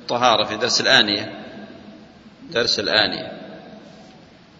[0.00, 1.44] الطهارة في درس الآنية.
[2.50, 3.32] درس الآنية.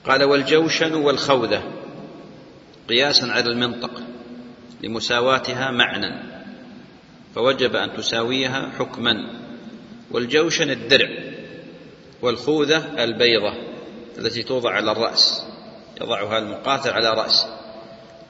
[0.05, 1.63] قال والجوشن والخوذة.
[2.89, 4.03] قياسا على المنطق.
[4.83, 6.23] لمساواتها معنى
[7.35, 9.15] فوجب أن تساويها حكما.
[10.11, 11.09] والجوشن الدرع.
[12.23, 13.55] والخوذة البيضة
[14.19, 15.48] التي توضع على الرأس.
[16.01, 17.59] يضعها المقاتل على رأسه.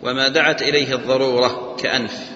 [0.02, 2.30] وما دعت إليه الضرورة كأنف.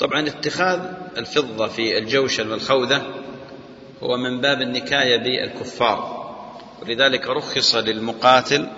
[0.00, 0.80] طبعا اتخاذ
[1.16, 3.02] الفضة في الجوشن والخوذة
[4.02, 6.24] هو من باب النكاية بالكفار.
[6.82, 8.68] ولذلك رخص للمقاتل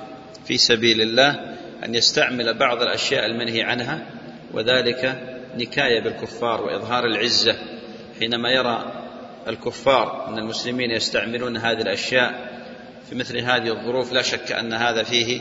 [0.46, 4.06] في سبيل الله أن يستعمل بعض الأشياء المنهي عنها
[4.52, 5.22] وذلك
[5.56, 7.56] نكاية بالكفار وإظهار العزة.
[8.20, 9.06] حينما يرى
[9.48, 12.55] الكفار أن المسلمين يستعملون هذه الأشياء
[13.08, 15.40] في مثل هذه الظروف لا شك أن هذا فيه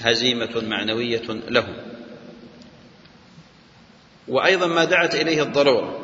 [0.00, 1.76] هزيمة معنوية لهم
[4.28, 5.98] وأيضا ما دعت إليه الضرورة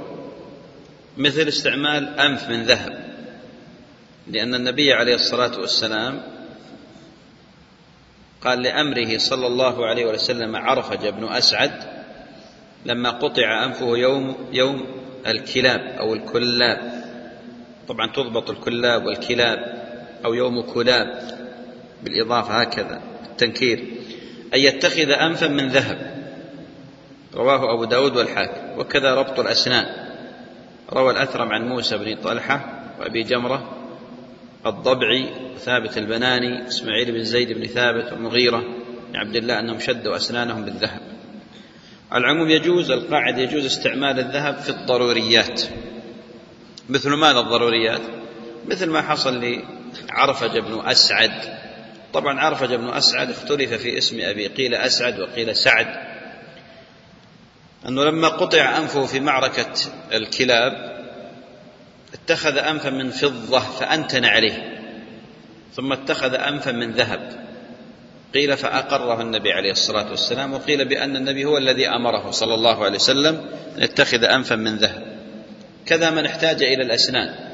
[1.17, 3.13] مثل استعمال أنف من ذهب
[4.29, 6.23] لأن النبي عليه الصلاة والسلام
[8.41, 11.73] قال لأمره صلى الله عليه وسلم عرفج بن أسعد
[12.87, 14.87] لما قطع أنفه يوم يوم
[15.27, 17.03] الكلاب أو الكلاب.
[17.89, 19.82] طبعا تضبط الكلاب والكلاب.
[20.25, 21.31] أو يوم كلاب
[22.03, 23.01] بالإضافة هكذا
[23.31, 23.85] التنكير.
[24.55, 26.13] أن يتخذ أنفا من ذهب.
[27.35, 28.79] رواه أبو داود والحاكم.
[28.79, 29.87] وكذا ربط الأسنان.
[30.93, 33.77] روى الأثرم عن موسى بن طلحة وأبي جمرة
[34.67, 38.65] الضبعي ثابت البناني إسماعيل بن زيد بن ثابت والمغيرة
[39.11, 41.01] بن عبد الله أنهم شدوا أسنانهم بالذهب.
[42.15, 45.63] العموم يجوز القاعدة يجوز استعمال الذهب في الضروريات.
[46.89, 48.01] مثل ماذا الضروريات؟
[48.69, 49.63] مثل ما حصل
[50.09, 51.33] لعرفج بن أسعد.
[52.13, 55.87] طبعا عرفج بن أسعد اختلف في اسم أبي قيل أسعد وقيل سعد.
[57.89, 59.73] أنه لما قطع أنفه في معركة
[60.13, 61.03] الكلاب
[62.15, 64.79] اتخذ أنفا من فضة فأنتن عليه
[65.75, 67.43] ثم اتخذ أنفا من ذهب.
[68.35, 72.97] قيل فأقره النبي عليه الصلاة والسلام وقيل بأن النبي هو الذي أمره صلى الله عليه
[72.97, 73.35] وسلم
[73.77, 75.03] أن يتخذ أنفا من ذهب.
[75.87, 77.52] كذا من احتاج إلى الأسنان.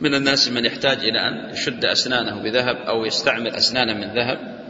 [0.00, 4.66] من الناس من يحتاج إلى أن يشد أسنانه بذهب أو يستعمل أسنانا من ذهب.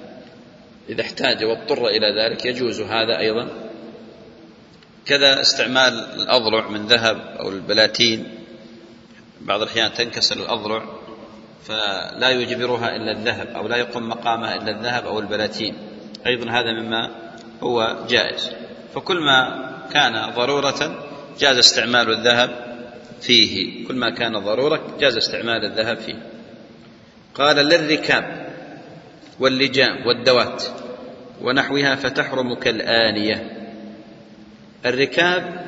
[0.88, 3.48] إذا احتاج واضطر إلى ذلك يجوز هذا أيضا.
[5.06, 8.38] كذا استعمال الأضلع من ذهب أو البلاتين.
[9.40, 10.82] بعض الأحيان تنكسر الأضلع
[11.64, 15.74] فلا يجبرها إلا الذهب أو لا يقوم مقامها إلا الذهب أو البلاتين.
[16.26, 17.10] أيضا هذا مما
[17.62, 18.50] هو جائز.
[18.94, 21.04] فكل ما كان ضرورة
[21.38, 22.65] جاز استعمال الذهب
[23.20, 23.86] فيه.
[23.88, 26.30] كل ما كان ضرورة جاز استعمال الذهب فيه.
[27.34, 28.46] قال للركاب
[29.40, 30.64] واللجام والدوات
[31.42, 33.52] ونحوها فتحرم كالآنية.
[34.86, 35.66] الركاب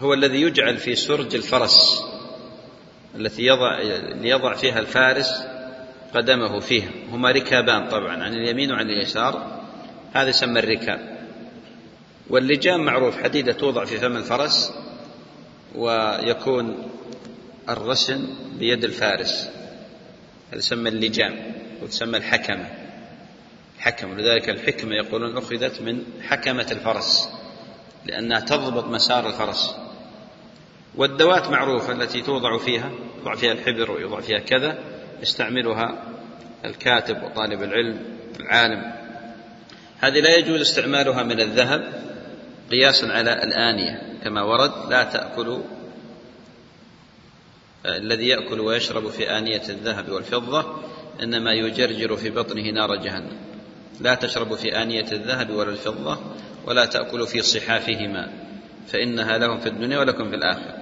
[0.00, 2.04] هو الذي يجعل في سرج الفرس
[3.16, 3.80] التي يضع
[4.20, 5.44] ليضع فيها الفارس
[6.14, 6.90] قدمه فيها.
[7.10, 9.60] هما ركابان طبعا عن اليمين وعن اليسار.
[10.14, 11.16] هذا يسمى الركاب.
[12.30, 14.72] واللجام معروف حديدة توضع في فم الفرس.
[15.74, 16.88] ويكون
[17.68, 19.50] الرسن بيد الفارس.
[20.50, 21.52] هذا يسمى اللجام
[21.82, 22.70] وتسمى الحكمة.
[23.76, 27.28] الحكم ولذلك الحكمة يقولون أخذت من حكمة الفرس
[28.04, 29.76] لأنها تضبط مسار الفرس.
[30.94, 34.78] والدوات معروفة التي توضع فيها يوضع فيها الحبر ويوضع فيها كذا
[35.22, 36.02] يستعملها
[36.64, 38.00] الكاتب وطالب العلم
[38.40, 38.92] العالم.
[39.98, 42.02] هذه لا يجوز استعمالها من الذهب
[42.70, 44.15] قياسا على الآنية.
[44.26, 45.60] كما ورد لا تأكل
[47.86, 50.82] الذي يأكل ويشرب في آنية الذهب والفضة
[51.22, 53.36] إنما يجرجر في بطنه نار جهنم.
[54.00, 56.18] لا تشربوا في آنية الذهب ولا الفضة
[56.64, 58.32] ولا تأكلوا في صحافهما
[58.88, 60.74] فإنها لهم في الدنيا ولكم في الآخرة.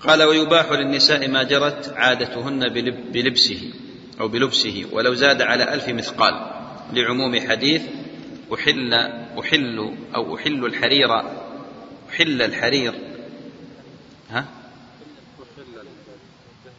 [0.00, 3.70] قال ويباح للنساء ما جرت عادتهن بلب بلبسه
[4.20, 6.34] أو بلبسه ولو زاد على ألف مثقال
[6.92, 7.82] لعموم حديث
[8.54, 8.94] أحل
[9.38, 11.43] أحل أو أحل الحرير
[12.14, 12.94] أحل الحرير.
[14.30, 14.44] ها؟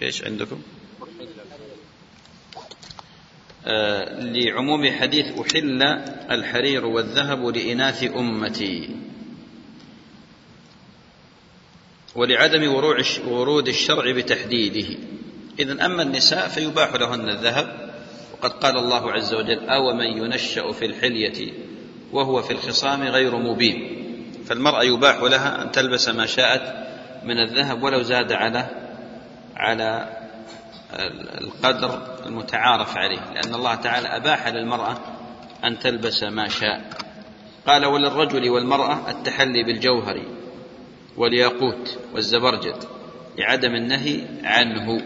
[0.02, 0.62] إيش عندكم؟
[3.66, 5.82] آه لعموم حديث أحل
[6.32, 8.90] الحرير والذهب لإناث أمتي.
[12.16, 12.74] ولعدم
[13.28, 14.98] ورود الشرع بتحديده.
[15.60, 17.96] إذا أما النساء فيباح لهن الذهب.
[18.34, 21.54] وقد قال الله عز وجل أو من ينشأ في الحلية
[22.12, 24.05] وهو في الخصام غير مبين.
[24.46, 26.86] فالمرأة يباح لها أن تلبس ما شاءت
[27.24, 28.66] من الذهب ولو زاد على
[29.56, 30.10] على
[31.42, 34.98] القدر المتعارف عليه لأن الله تعالى أباح للمرأة
[35.64, 36.82] أن تلبس ما شاء.
[37.68, 40.22] قال وللرجل والمرأة التحلي بالجوهر
[41.18, 42.84] والياقوت والزبرجد
[43.38, 45.02] لعدم النهي عنه.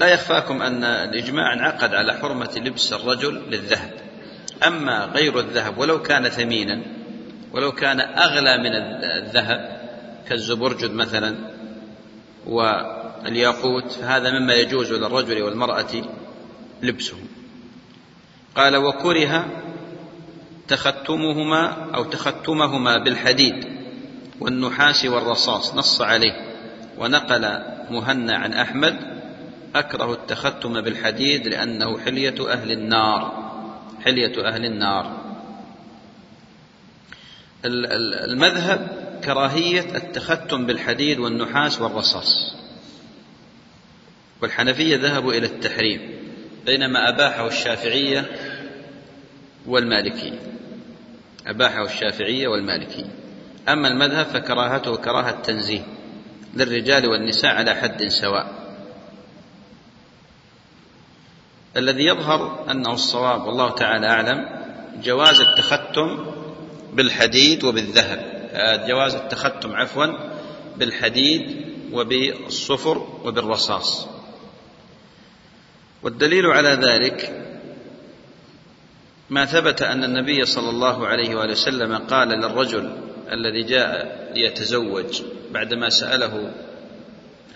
[0.00, 4.05] لا يخفاكم أن الإجماع انعقد على حرمة لبس الرجل للذهب.
[4.66, 6.82] أما غير الذهب ولو كان ثمينا
[7.52, 8.72] ولو كان أغلى من
[9.26, 9.80] الذهب
[10.28, 11.36] كالزبرجد مثلا
[12.46, 16.02] والياقوت فهذا مما يجوز للرجل والمرأة
[16.82, 17.16] لبسه.
[18.56, 19.46] قال وكره
[20.68, 23.64] تختمهما أو تختمهما بالحديد
[24.40, 26.46] والنحاس والرصاص نص عليه.
[26.98, 28.96] ونقل مهنا عن أحمد
[29.74, 33.45] أكره التختم بالحديد لأنه حلية أهل النار.
[34.06, 35.20] حلية أهل النار.
[38.24, 38.88] المذهب
[39.24, 42.56] كراهية التختم بالحديد والنحاس والرصاص.
[44.42, 46.00] والحنفية ذهبوا إلى التحريم
[46.66, 48.30] بينما أباحة الشافعية
[49.66, 50.38] والمالكية.
[51.46, 53.10] أباحة الشافعية والمالكية.
[53.68, 55.82] أما المذهب فكراهته كراهة تنزيه
[56.54, 58.65] للرجال والنساء على حد سواء.
[61.76, 64.48] الذي يظهر أنه الصواب والله تعالى أعلم
[65.02, 66.26] جواز التختم
[66.92, 68.50] بالحديد وبالذهب.
[68.52, 70.06] آه، جواز التختم عفوا
[70.76, 74.08] بالحديد وبالصفر وبالرصاص.
[76.02, 77.42] والدليل على ذلك
[79.30, 82.92] ما ثبت أن النبي صلى الله عليه وآله وسلم قال للرجل
[83.32, 86.52] الذي جاء ليتزوج بعدما سأله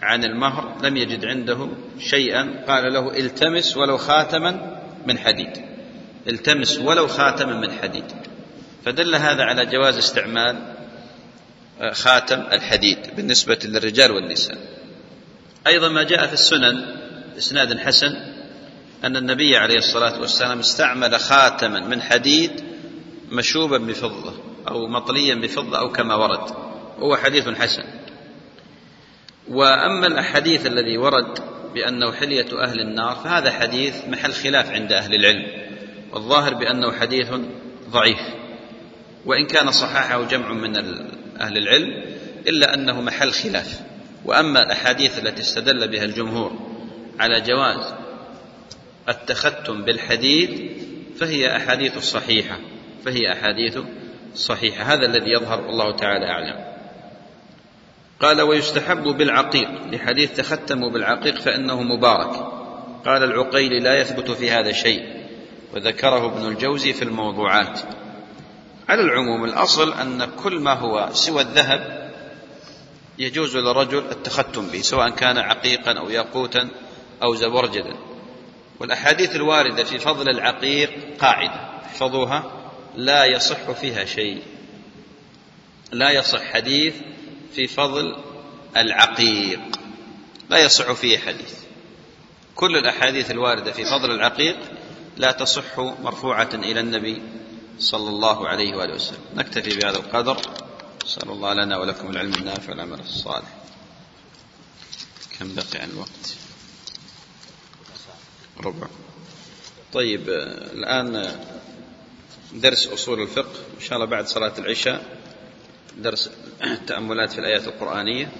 [0.02, 2.64] عن المهر لم يجد عنده شيئا.
[2.68, 5.50] قال له التمس ولو خاتما من حديد.
[6.28, 8.04] التمس ولو خاتما من حديد.
[8.84, 10.56] فدل هذا على جواز استعمال
[11.80, 14.58] آه، خاتم الحديد بالنسبة للرجال والنساء.
[15.66, 16.96] أيضا ما جاء في السنن
[17.38, 18.16] إسناد حسن
[19.04, 22.64] أن النبي عليه الصلاة والسلام استعمل خاتما من حديد
[23.32, 24.34] مشوبا بفضة
[24.68, 26.50] أو مطليا بفضة أو كما ورد.
[26.98, 27.99] وهو حديث حسن.
[29.50, 31.38] وأما الحديث الذي ورد
[31.74, 35.46] بأنه حلية أهل النار فهذا حديث محل خلاف عند أهل العلم
[36.12, 37.28] والظاهر بأنه حديث
[37.90, 38.20] ضعيف
[39.26, 40.76] وإن كان صححه جمع من
[41.40, 42.04] أهل العلم
[42.48, 43.80] إلا أنه محل خلاف.
[44.24, 46.52] وأما الأحاديث التي استدل بها الجمهور
[47.20, 47.94] على جواز
[49.08, 50.70] التختم بالحديد
[51.16, 52.58] فهي أحاديث صحيحة
[53.04, 53.78] فهي أحاديث
[54.34, 54.94] صحيحة.
[54.94, 56.69] هذا الذي يظهر والله تعالى أعلم.
[58.20, 62.32] قال ويستحب بالعقيق لحديث تختموا بالعقيق فإنه مبارك.
[63.06, 65.20] قال العقيل لا يثبت في هذا شيء.
[65.74, 67.80] وذكره ابن الجوزي في الموضوعات.
[68.88, 72.10] على العموم الأصل أن كل ما هو سوى الذهب
[73.18, 76.68] يجوز للرجل التختم به سواء كان عقيقا أو ياقوتا
[77.22, 77.96] أو زبرجدا.
[78.80, 80.90] والأحاديث الواردة في فضل العقيق
[81.20, 81.70] قاعدة.
[81.84, 82.52] احفظوها.
[82.96, 84.42] لا يصح فيها شيء.
[85.92, 86.94] لا يصح حديث
[87.54, 88.16] في فضل
[88.76, 89.60] العقيق.
[90.50, 91.54] لا يصح فيه حديث.
[92.54, 94.56] كل الأحاديث الواردة في فضل العقيق
[95.16, 97.22] لا تصح مرفوعة إلى النبي
[97.78, 99.24] صلى الله عليه وآله وسلم.
[99.34, 100.36] نكتفي بهذا القدر.
[101.06, 103.58] صلى الله لنا ولكم العلم النافع والعمل الصالح.
[105.38, 106.36] كم بقي عن الوقت؟
[108.64, 108.86] ربع.
[109.92, 110.28] طيب
[110.72, 111.40] الآن
[112.52, 113.58] درس أصول الفقه.
[113.76, 115.19] إن شاء الله بعد صلاة العشاء
[116.02, 116.30] درس
[116.62, 118.32] التأملات في الآيات القرآنية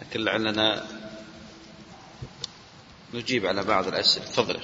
[0.00, 0.86] لكن لعلنا
[3.14, 4.26] نجيب على بعض الأسئلة.
[4.26, 4.60] تفضل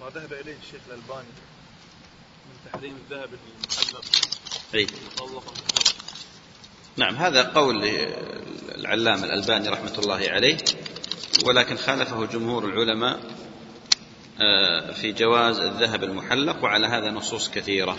[0.00, 1.28] ما ذهب إليه الشيخ الألباني؟
[2.46, 4.04] من تحريم الذهب المحلق
[4.74, 4.86] أي.
[6.96, 7.84] نعم هذا قول
[8.74, 10.58] العلامة الألباني رحمة الله عليه
[11.44, 13.20] ولكن خالفه جمهور العلماء
[14.42, 17.96] آه، في جواز الذهب المحلق وعلى هذا نصوص كثيرة.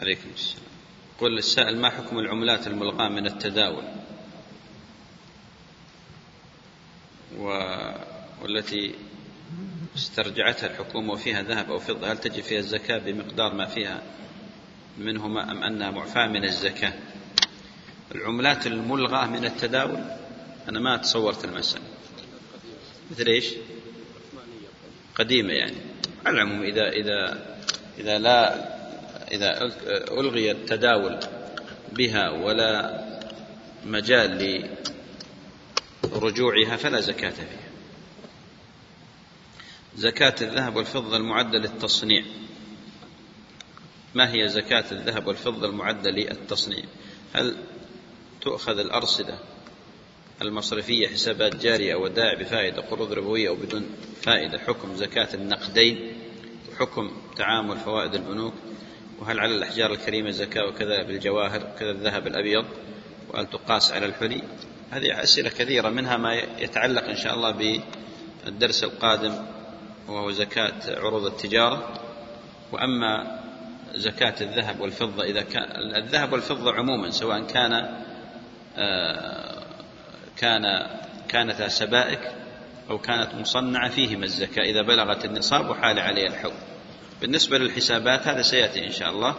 [0.00, 0.64] عليكم السلام.
[1.20, 3.84] قل السائل ما حكم العملات الملغاة من التداول؟
[8.42, 8.94] والتي
[9.96, 14.02] استرجعتها الحكومة وفيها ذهب أو فضة هل تجب فيها الزكاة بمقدار ما فيها
[14.98, 16.92] منهما أم أنها معفاة من الزكاة؟
[18.14, 20.04] العملات الملغاة من التداول
[20.68, 21.84] أنا ما تصورت المسألة.
[23.10, 23.54] مثل إيش؟
[25.14, 25.76] قديمة يعني.
[26.26, 27.46] على العموم إذا إذا
[27.98, 28.79] إذا لا
[29.32, 29.72] إذا
[30.10, 31.20] ألغي التداول
[31.92, 33.04] بها ولا
[33.86, 34.68] مجال
[36.04, 37.70] لرجوعها فلا زكاة فيها.
[39.96, 42.24] زكاة الذهب والفضة المعدة للتصنيع.
[44.14, 46.84] ما هي زكاة الذهب والفضة المعدة للتصنيع؟
[47.32, 47.56] هل
[48.40, 49.38] تؤخذ الأرصدة
[50.42, 53.86] المصرفية حسابات جارية ودائع بفائدة قروض ربوية أو بدون
[54.22, 56.12] فائدة؟ حكم زكاة النقدين
[56.72, 58.54] وحكم تعامل فوائد البنوك
[59.20, 62.64] وهل على الأحجار الكريمة زكاة وكذا بالجواهر كذا الذهب الأبيض
[63.28, 64.42] وهل تقاس على الحلي؟
[64.90, 67.80] هذه أسئلة كثيرة منها ما يتعلق إن شاء الله
[68.44, 69.34] بالدرس القادم
[70.08, 72.00] وهو زكاة عروض التجارة.
[72.72, 73.40] وأما
[73.94, 75.62] زكاة الذهب والفضة إذا كان
[75.96, 78.02] الذهب والفضة عموما سواء كان
[78.76, 79.62] آه،
[80.36, 80.86] كان
[81.28, 82.20] كانتا سبائك
[82.90, 86.69] أو كانت مصنعة فيهما الزكاة إذا بلغت النصاب وحال عليها الحول.
[87.20, 89.36] بالنسبة للحسابات هذا سيأتي إن شاء الله.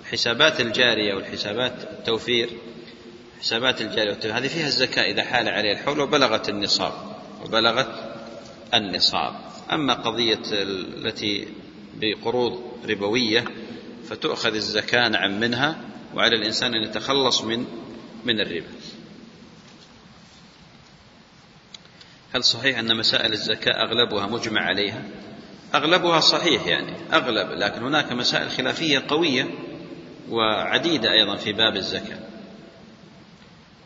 [0.00, 2.50] الحسابات الجارية والحسابات التوفير
[3.40, 6.92] حسابات الجارية والتوفير هذه فيها الزكاة إذا حال عليها الحول وبلغت النصاب
[7.44, 8.14] وبلغت
[8.74, 9.34] النصاب.
[9.72, 11.48] أما قضية التي
[11.94, 13.44] بقروض ربوية
[14.08, 15.80] فتؤخذ الزكاة نعم منها
[16.14, 17.66] وعلى الإنسان أن يتخلص من
[18.24, 18.68] من الربا.
[22.34, 25.02] هل صحيح أن مسائل الزكاة أغلبها مجمع عليها؟
[25.74, 29.48] أغلبها صحيح يعني أغلب لكن هناك مسائل خلافية قوية
[30.28, 32.18] وعديدة أيضا في باب الزكاة.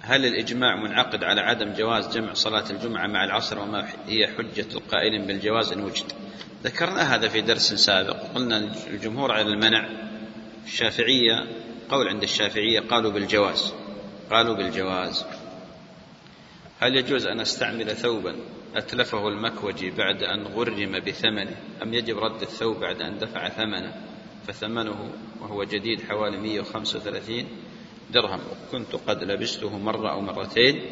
[0.01, 5.27] هل الإجماع منعقد على عدم جواز جمع صلاة الجمعة مع العصر وما هي حجة القائلين
[5.27, 6.13] بالجواز إن وجد؟
[6.65, 9.89] ذكرنا هذا في درس سابق قلنا الجمهور على المنع.
[10.67, 11.47] الشافعية
[11.91, 13.75] قول عند الشافعية قالوا بالجواز
[14.31, 15.25] قالوا بالجواز.
[16.81, 18.37] هل يجوز أن أستعمل ثوبا؟
[18.77, 21.57] أتلفه المكوجي بعد أن غرم بثمنه.
[21.83, 23.95] أم يجب رد الثوب بعد أن دفع ثمنه؟
[24.47, 25.11] فثمنه
[25.41, 27.47] وهو جديد حوالي 135
[28.13, 28.41] درهم.
[28.73, 30.83] كنت قد لبسته مرة أو مرتين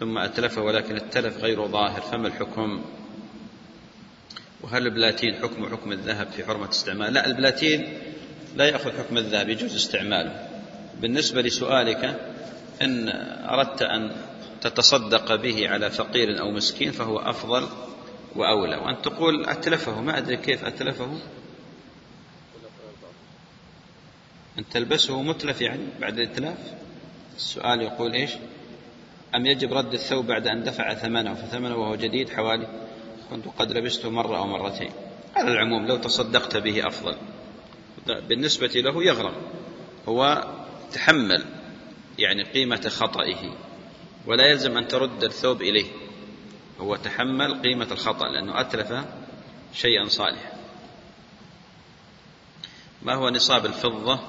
[0.00, 2.00] ثم أتلفه ولكن التلف غير ظاهر.
[2.00, 2.84] فما الحكم؟
[4.62, 7.98] وهل البلاتين حكم حكم الذهب في حرمة استعمال؟ لا البلاتين
[8.56, 10.48] لا يأخذ حكم الذهب يجوز استعماله.
[11.00, 12.20] بالنسبة لسؤالك
[12.82, 13.08] إن
[13.48, 14.12] أردت أن
[14.62, 17.68] تتصدق به على فقير أو مسكين فهو أفضل
[18.36, 18.76] وأولى.
[18.76, 21.18] وأن تقول أتلفه ما أدري كيف أتلفه.
[24.58, 26.58] أن تلبسه متلف يعني بعد الإتلاف.
[27.36, 28.30] السؤال يقول إيش؟
[29.34, 32.66] أم يجب رد الثوب بعد أن دفع ثمنه؟ فثمنه وهو جديد حوالي
[33.30, 34.90] كنت قد لبسته مرة أو مرتين.
[35.36, 37.16] على العموم لو تصدقت به أفضل.
[38.06, 39.34] بالنسبة له يغرم
[40.08, 40.48] هو
[40.92, 41.44] تحمل
[42.18, 43.56] يعني قيمة خطئه.
[44.26, 45.86] ولا يلزم أن ترد الثوب إليه.
[46.80, 48.92] هو تحمل قيمة الخطأ لأنه أتلف
[49.74, 50.52] شيئا صالحا.
[53.02, 54.20] ما هو نصاب الفضة؟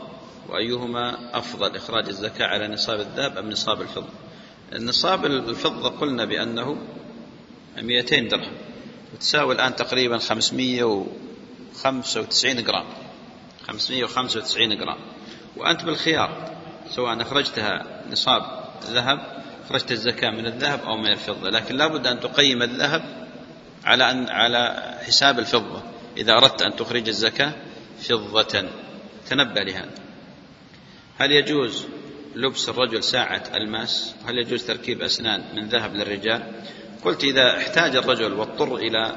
[0.50, 4.10] وأيهما أفضل إخراج الزكاة على نصاب الذهب أم نصاب الفضة؟
[4.74, 6.78] النصاب الفضة قلنا بأنه
[7.78, 8.54] 200 درهم
[9.14, 12.86] وتساوي الآن تقريبا 595 جرام.
[13.68, 14.98] 595 جرام.
[15.58, 16.52] وأنت بالخيار
[16.90, 22.62] سواء أخرجتها نصاب ذهب أخرجت الزكاة من الذهب أو من الفضة لكن لابد أن تقيم
[22.62, 23.04] الذهب
[23.86, 25.84] على أن على حساب الفضة.
[26.18, 27.54] إذا أردت أن تخرج الزكاة
[28.00, 28.70] فضة.
[29.30, 29.90] تنبه لهذا.
[31.18, 31.86] هل يجوز
[32.36, 36.44] لبس الرجل ساعة الماس؟ هل يجوز تركيب أسنان من ذهب للرجال؟
[37.06, 39.16] قلت إذا احتاج الرجل واضطر إلى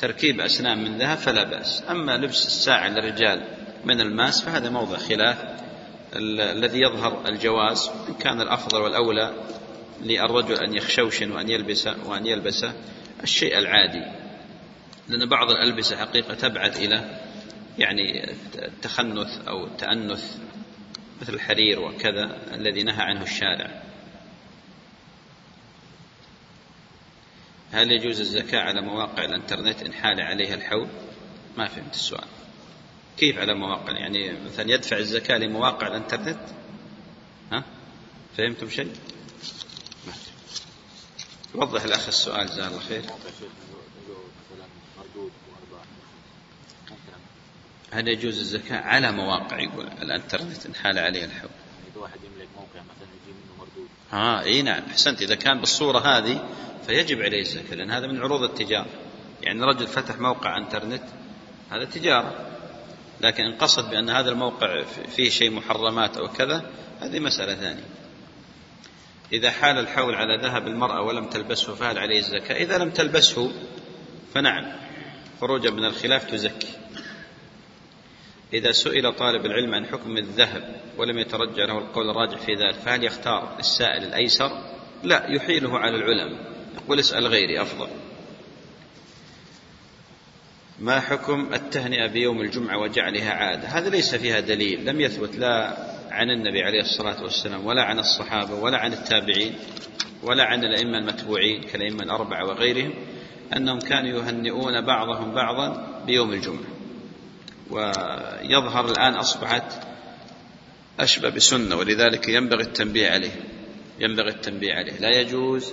[0.00, 1.82] تركيب أسنان من ذهب فلا بأس.
[1.90, 3.44] أما لبس الساعة للرجال
[3.84, 5.36] من الماس فهذا موضع خلاف.
[6.16, 9.34] الذي يظهر الجواز إن كان الأفضل والأولى
[10.04, 12.66] للرجل أن يخشوشن وأن يلبس وأن يلبس
[13.22, 14.02] الشيء العادي.
[15.08, 17.20] لأن بعض الألبسة حقيقة تبعد إلى
[17.78, 20.38] يعني التخنث أو التأنث
[21.20, 23.82] مثل الحرير وكذا الذي نهى عنه الشارع.
[27.72, 30.88] هل يجوز الزكاة على مواقع الإنترنت إن حال عليها الحول؟
[31.56, 32.28] ما فهمت السؤال.
[33.16, 36.40] كيف على مواقع؟ يعني مثلا يدفع الزكاة لمواقع الإنترنت؟
[37.52, 37.64] ها؟
[38.36, 38.92] فهمتم شيء؟
[41.54, 43.02] وضح الأخ السؤال جزاه الله خير.
[47.92, 51.50] هل يجوز الزكاة على مواقع؟ يقول الانترنت إن حال عليه الحول
[51.92, 53.88] إذا واحد يملك موقع مثلا يجي منه مردود.
[54.12, 55.22] آه إي نعم أحسنت.
[55.22, 56.48] إذا كان بالصورة هذه
[56.86, 58.90] فيجب عليه الزكاة لأن هذا من عروض التجارة.
[59.42, 61.02] يعني رجل فتح موقع إنترنت
[61.70, 62.46] هذا تجارة.
[63.20, 64.84] لكن إن قصد بأن هذا الموقع
[65.16, 67.84] فيه شيء محرمات أو كذا هذه مسألة ثانية.
[69.34, 73.52] إذا حال الحول على ذهب المرأة ولم تلبسه فهل عليه الزكاة؟ إذا لم تلبسه
[74.34, 74.72] فنعم
[75.40, 76.68] خروجا من الخلاف تزكي.
[78.52, 83.04] إذا سئل طالب العلم عن حكم الذهب ولم يترجع له القول الراجح في ذلك فهل
[83.04, 84.50] يختار السائل الأيسر؟
[85.02, 87.88] لا يحيله على العلماء يقول اسأل غيري أفضل.
[90.78, 95.76] ما حكم التهنئة بيوم الجمعة وجعلها عادة؟ هذا ليس فيها دليل لم يثبت لا
[96.14, 99.54] عن النبي عليه الصلاة والسلام ولا عن الصحابة ولا عن التابعين
[100.22, 102.94] ولا عن الأئمة المتبوعين كالأئمة الأربعة وغيرهم
[103.56, 106.74] أنهم كانوا يهنئون بعضهم بعضا بيوم الجمعة.
[107.70, 109.86] ويظهر الآن أصبحت
[111.00, 113.32] أشبه بسنة ولذلك ينبغي التنبيه عليه
[114.00, 114.92] ينبغي التنبيه عليه.
[115.00, 115.72] لا يجوز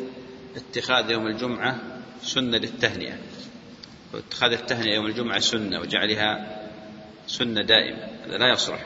[0.55, 1.79] اتخاذ يوم الجمعة
[2.23, 3.17] سنة للتهنئة.
[4.13, 6.61] واتخاذ التهنئة يوم الجمعة سنة وجعلها
[7.27, 8.85] سنة دائمة هذا لا يصلح.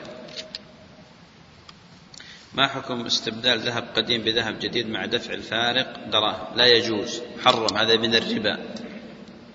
[2.56, 7.22] ما حكم استبدال ذهب قديم بذهب جديد مع دفع الفارق؟ دراهم لا يجوز.
[7.38, 8.58] محرم هذا من الربا.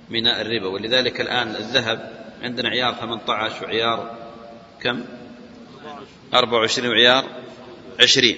[0.10, 0.68] من الربا.
[0.68, 4.18] ولذلك الآن الذهب عندنا عيار 18 وعيار
[4.82, 5.06] كم؟
[6.34, 7.26] 24 وعيار
[8.00, 8.36] 20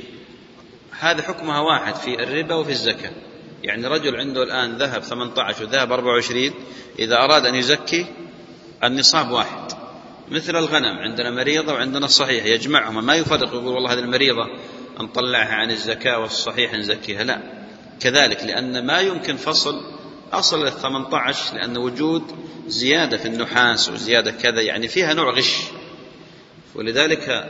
[1.00, 3.12] هذا حكمها واحد في الربا وفي الزكاة.
[3.64, 6.54] يعني رجل عنده الآن ذهب 18 وذهب 24
[7.00, 8.06] إذا أراد أن يزكي
[8.84, 9.63] النصاب واحد.
[10.32, 14.48] مثل الغنم عندنا مريضة وعندنا الصحيح يجمعهما ما يفرق يقول والله هذه المريضة
[15.00, 17.24] نطلعها عن الزكاة والصحيح نزكيها.
[17.24, 17.40] لا.
[18.00, 19.82] كذلك لأن ما يمكن فصل
[20.34, 22.24] أصل ال 18 لأن وجود
[22.68, 25.58] زيادة في النحاس وزيادة كذا يعني فيها نوع غش.
[26.76, 27.50] ولذلك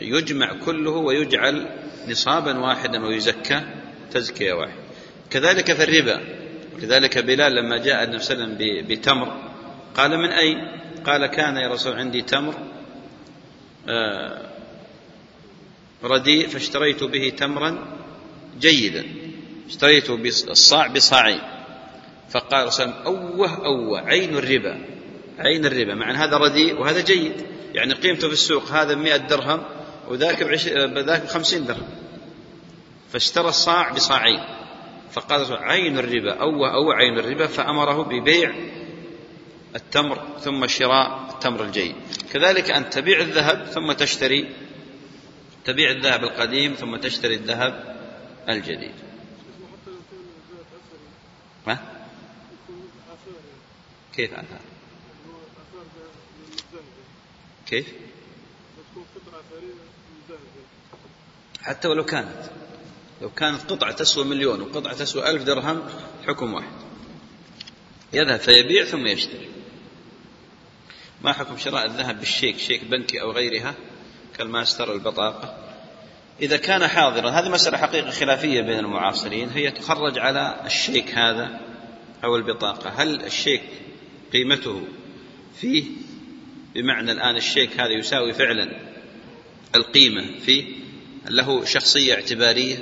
[0.00, 1.68] يجمع كله ويجعل
[2.08, 3.60] نصابا واحدا ويزكى
[4.10, 4.82] تزكية واحدة.
[5.30, 6.20] كذلك في الربا.
[6.78, 9.50] لذلك بلال لما جاء النبي صلى الله عليه وسلم بتمر
[9.96, 10.56] قال من أين؟
[11.06, 12.54] قال كان يا رسول عندي تمر
[13.88, 14.48] آه،
[16.04, 17.78] رديء فاشتريت به تمرا
[18.60, 19.04] جيدا
[19.66, 21.40] اشتريت بالصاع بصاعين
[22.30, 24.84] فقال وسلم أوه أوه عين الربا
[25.38, 27.46] عين الربا مع هذا رديء وهذا جيد.
[27.74, 29.62] يعني قيمته في السوق هذا بمئة درهم
[30.08, 30.68] وذاك بعش...
[30.68, 31.88] بذاك بخمسين درهم.
[33.12, 34.40] فاشترى الصاع بصاعين
[35.12, 38.54] فقال عين الربا أوه أوه عين الربا فأمره ببيع
[39.76, 41.94] التمر ثم شراء التمر الجيد.
[42.32, 44.54] كذلك أن تبيع الذهب ثم تشتري
[45.64, 47.96] تبيع الذهب القديم ثم تشتري الذهب
[48.48, 48.94] الجديد.
[51.66, 51.78] ما؟
[54.16, 54.60] كيف عن هذا
[57.66, 57.86] كيف؟
[61.62, 62.50] حتى ولو كانت
[63.22, 65.88] لو كانت قطعة تسوى مليون وقطعة تسوى ألف درهم
[66.26, 66.72] حكم واحد.
[68.12, 69.57] يذهب فيبيع ثم يشتري.
[71.22, 73.74] ما حكم شراء الذهب بالشيك شيك بنكي أو غيرها
[74.38, 75.68] كالماستر البطاقة
[76.42, 81.60] إذا كان حاضرا هذه مسألة حقيقة خلافية بين المعاصرين هي تخرج على الشيك هذا
[82.24, 82.90] أو البطاقة.
[82.96, 83.62] هل الشيك
[84.32, 84.82] قيمته
[85.60, 85.84] فيه؟
[86.74, 88.70] بمعنى الآن الشيك هذا يساوي فعلا
[89.76, 90.64] القيمة فيه
[91.28, 92.76] له شخصية اعتبارية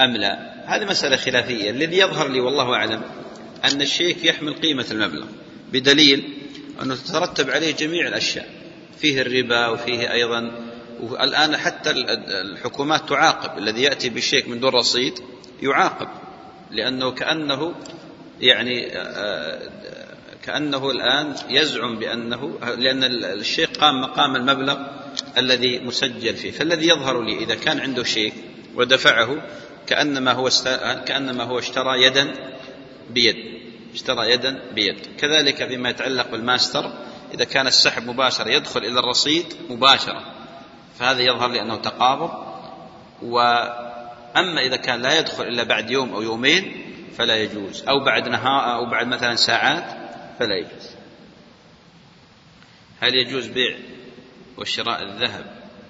[0.00, 1.70] أم لا؟ هذه مسألة خلافية.
[1.70, 3.02] الذي يظهر لي والله أعلم
[3.64, 5.26] أن الشيك يحمل قيمة المبلغ
[5.72, 6.33] بدليل
[6.82, 8.48] أنه تترتب عليه جميع الأشياء.
[9.00, 10.50] فيه الربا وفيه أيضا
[11.00, 13.58] والآن حتى الحكومات تعاقب.
[13.58, 15.18] الذي يأتي بالشيك من دون رصيد
[15.62, 16.08] يعاقب.
[16.70, 17.74] لأنه كأنه
[18.40, 19.70] يعني آه،
[20.42, 24.78] كأنه الآن يزعم بأنه لأن الشيخ قام مقام المبلغ
[25.38, 26.50] الذي مسجل فيه.
[26.50, 28.34] فالذي يظهر لي إذا كان عنده شيك
[28.74, 29.42] ودفعه
[29.86, 30.50] كأنما هو
[31.06, 32.34] كأنما هو اشترى يدا
[33.10, 33.36] بيد.
[33.94, 35.06] اشترى يدا بيد.
[35.18, 36.92] كذلك فيما يتعلق بالماستر
[37.34, 40.34] إذا كان السحب مباشرة يدخل إلى الرصيد مباشرة
[40.98, 42.30] فهذا يظهر لي أنه تقابض.
[43.22, 46.84] وأما إذا كان لا يدخل إلا بعد يوم أو يومين
[47.16, 47.82] فلا يجوز.
[47.88, 49.84] أو بعد نهار أو بعد مثلا ساعات
[50.38, 50.90] فلا يجوز.
[53.00, 53.76] هل يجوز بيع
[54.58, 55.46] وشراء الذهب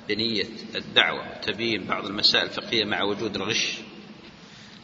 [0.08, 3.78] بنية الدعوة؟ وتبيين بعض المسائل الفقهية مع وجود الغش.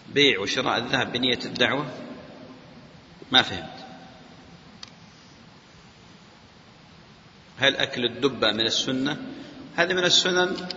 [0.08, 1.86] بيع وشراء الذهب بنية الدعوة؟
[3.33, 3.87] ما فهمت.
[7.59, 9.16] هل أكل الدبة من السنة؟
[9.76, 10.68] هذه من السنن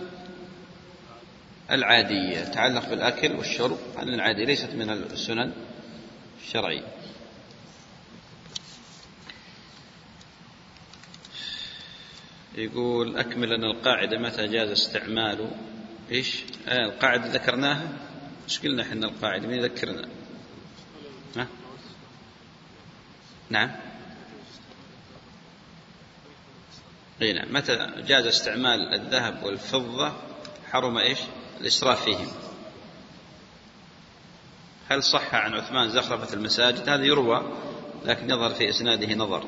[1.70, 3.78] العادية تتعلق بالأكل والشرب.
[3.98, 5.52] هذه العادية ليست من السنن
[6.52, 6.82] شرعي
[12.54, 15.50] يقول أكمل لنا القاعدة متى جاز استعمال؟
[16.10, 17.88] إيش؟ آه القاعدة ذكرناها؟
[18.44, 20.08] إيش قلنا إحنا القاعدة؟ مين يذكرنا؟
[21.36, 21.46] ها؟
[23.50, 23.70] نعم
[27.22, 30.12] إي نعم متى جاز استعمال الذهب والفضة
[30.70, 31.18] حرم إيش؟
[31.60, 32.28] الإسراف فيهم.
[34.88, 37.52] هل صح عن عثمان زخرفة المساجد؟ هذا يروى
[38.04, 39.44] لكن يظهر في إسناده نظر.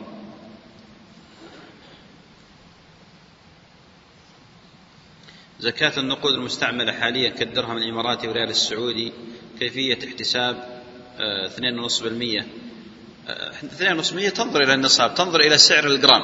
[5.61, 9.13] زكاة النقود المستعملة حاليا كالدرهم الإماراتي والريال السعودي
[9.59, 10.83] كيفية احتساب
[11.19, 12.66] 2.5%
[13.27, 16.23] 2.5% تنظر إلى النصاب تنظر إلى سعر الجرام.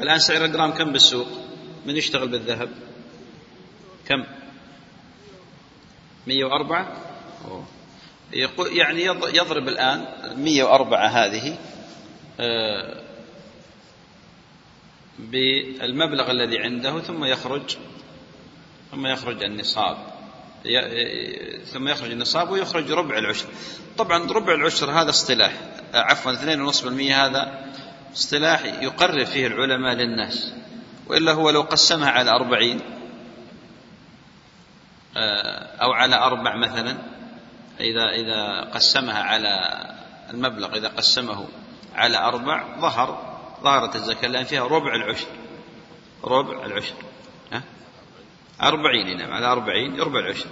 [0.00, 1.26] الآن سعر الجرام كم بالسوق؟
[1.86, 2.70] من يشتغل بالذهب؟
[4.08, 4.24] كم؟
[6.26, 6.92] 104
[7.48, 7.64] أوه.
[8.32, 9.04] يقول يعني
[9.34, 11.58] يضرب الآن 104 هذه
[15.18, 17.76] بالمبلغ الذي عنده ثم يخرج
[18.90, 19.96] ثم يخرج النصاب.
[21.64, 23.46] ثم يخرج النصاب ويخرج ربع العشر.
[23.98, 25.75] طبعا ربع العشر هذا اصطلاح.
[25.94, 27.66] عفوا 2.5% هذا
[28.14, 30.52] اصطلاح يقرر فيه العلماء للناس.
[31.06, 32.80] وإلا هو لو قسمها على أربعين
[35.82, 36.96] أو على أربع مثلا
[37.80, 39.80] إذا إذا قسمها على
[40.30, 41.48] المبلغ إذا قسمه
[41.94, 45.26] على أربع ظهر ظهرت الزكاة لأن فيها ربع العشر.
[46.24, 46.94] ربع العشر
[47.52, 47.62] ها؟
[48.62, 50.46] أربعين نعم على أربعين ربع العشر.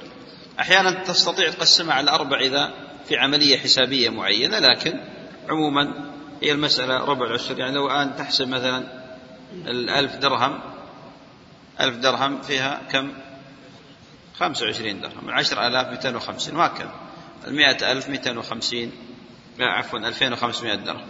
[0.61, 2.71] أحيانا تستطيع تقسمها على أربع إذا
[3.09, 5.01] في عملية حسابية معينة لكن
[5.49, 6.11] عموما
[6.43, 9.05] هي المسألة ربع العشر يعني لو الآن تحسب مثلا
[9.53, 10.61] الألف درهم
[11.81, 13.13] ألف درهم فيها كم؟
[14.35, 15.31] خمسة وعشرين درهم.
[15.31, 16.57] عشر آلاف مئتين وخمسين.
[16.57, 16.95] وهكذا.
[17.47, 18.93] المئة ألف مئتين وخمسين
[19.61, 21.07] عفوا ألفين وخمسمائة درهم.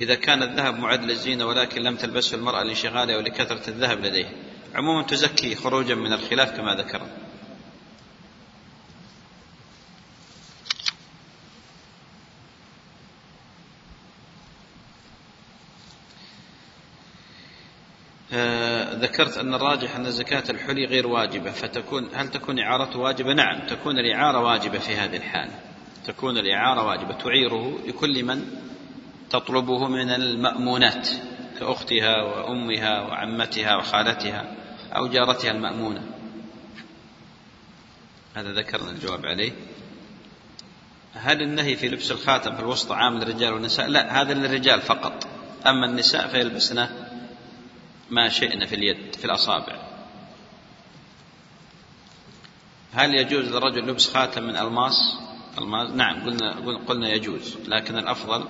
[0.00, 4.32] إذا كان الذهب معد للزينة ولكن لم تلبسه المرأة لانشغالها ولكثرة الذهب لديه
[4.74, 7.23] عموما تزكي خروجا من الخلاف كما ذكرنا.
[18.94, 23.98] ذكرت أن الراجح أن زكاة الحلي غير واجبة فتكون هل تكون إعارته واجبة؟ نعم تكون
[23.98, 25.52] الإعارة واجبة في هذه الحالة
[26.04, 27.12] تكون الإعارة واجبة.
[27.12, 28.44] تعيره لكل من
[29.30, 31.08] تطلبه من المأمونات
[31.60, 34.56] كأختها وأمها وعمتها وخالتها
[34.96, 36.02] أو جارتها المأمونة.
[38.34, 39.52] هذا ذكرنا الجواب عليه.
[41.14, 45.26] هل النهي في لبس الخاتم في الوسطى عام للرجال والنساء؟ لا هذا للرجال فقط.
[45.66, 46.88] أما النساء فيلبسن
[48.10, 49.76] ما شئنا في اليد في الأصابع.
[52.92, 55.16] هل يجوز للرجل لبس خاتم من ألماس؟
[55.58, 58.48] ألماس؟ نعم قلنا قلنا يجوز لكن الأفضل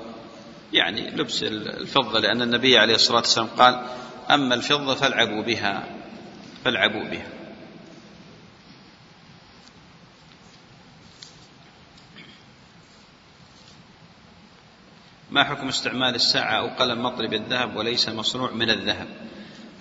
[0.73, 3.87] يعني لبس الفضة لأن النبي عليه الصلاة والسلام قال
[4.31, 5.85] أما الفضة فالعبوا بها
[6.65, 7.29] فالعبوا بها.
[15.31, 19.24] ما حكم استعمال الساعة أو قلم مطرب الذهب وليس مصنوع من الذهب؟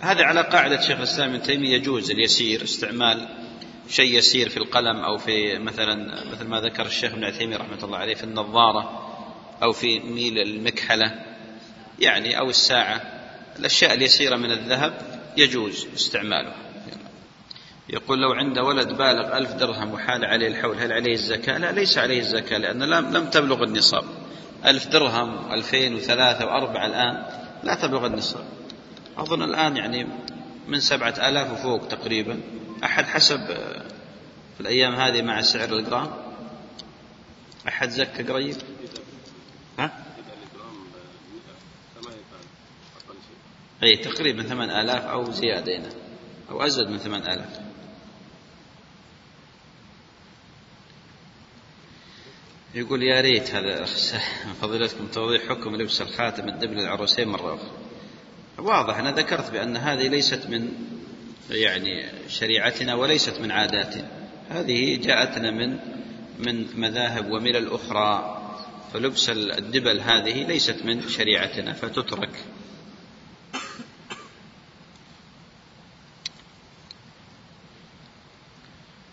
[0.03, 3.27] هذا على قاعدة شيخ الإسلام ابن تيمية يجوز اليسير استعمال
[3.89, 7.97] شيء يسير في القلم أو في مثلا مثل ما ذكر الشيخ ابن عثيمين رحمة الله
[7.97, 9.09] عليه في النظارة
[9.63, 11.23] أو في ميل المكحلة
[11.99, 13.01] يعني أو الساعة.
[13.59, 14.93] الأشياء اليسيرة من الذهب
[15.37, 16.55] يجوز استعمالها.
[17.89, 21.97] يقول لو عند ولد بالغ ألف درهم وحال عليه الحول هل عليه الزكاة؟ لا ليس
[21.97, 22.83] عليه الزكاة لأن
[23.13, 24.03] لم تبلغ النصاب.
[24.65, 27.25] ألف درهم ألفين وثلاثة وأربعة الآن
[27.63, 28.45] لا تبلغ النصاب.
[29.17, 30.07] أظن الآن يعني
[30.67, 32.41] من سبعة آلاف وفوق تقريبا.
[32.83, 33.45] أحد حسب
[34.55, 36.11] في الأيام هذه مع سعر الجرام.
[37.67, 38.55] أحد زكى قريب؟
[39.79, 40.03] ها؟
[43.83, 45.89] أي تقريبا ثمان آلاف أو زيادة هنا.
[46.51, 47.59] أو أزيد من ثمان آلاف.
[52.75, 53.85] يقول يا ريت هذا
[54.61, 57.82] فضيلتكم توضيح حكم لبس الخاتم الدبل العروسين مرة أخرى.
[58.57, 60.69] واضح أنا ذكرت بأن هذه ليست من
[61.49, 64.07] يعني شريعتنا وليست من عاداتنا.
[64.49, 65.79] هذه جاءتنا من
[66.39, 68.39] من مذاهب وملل أخرى
[68.93, 72.45] فلبس الدبل هذه ليست من شريعتنا فتترك.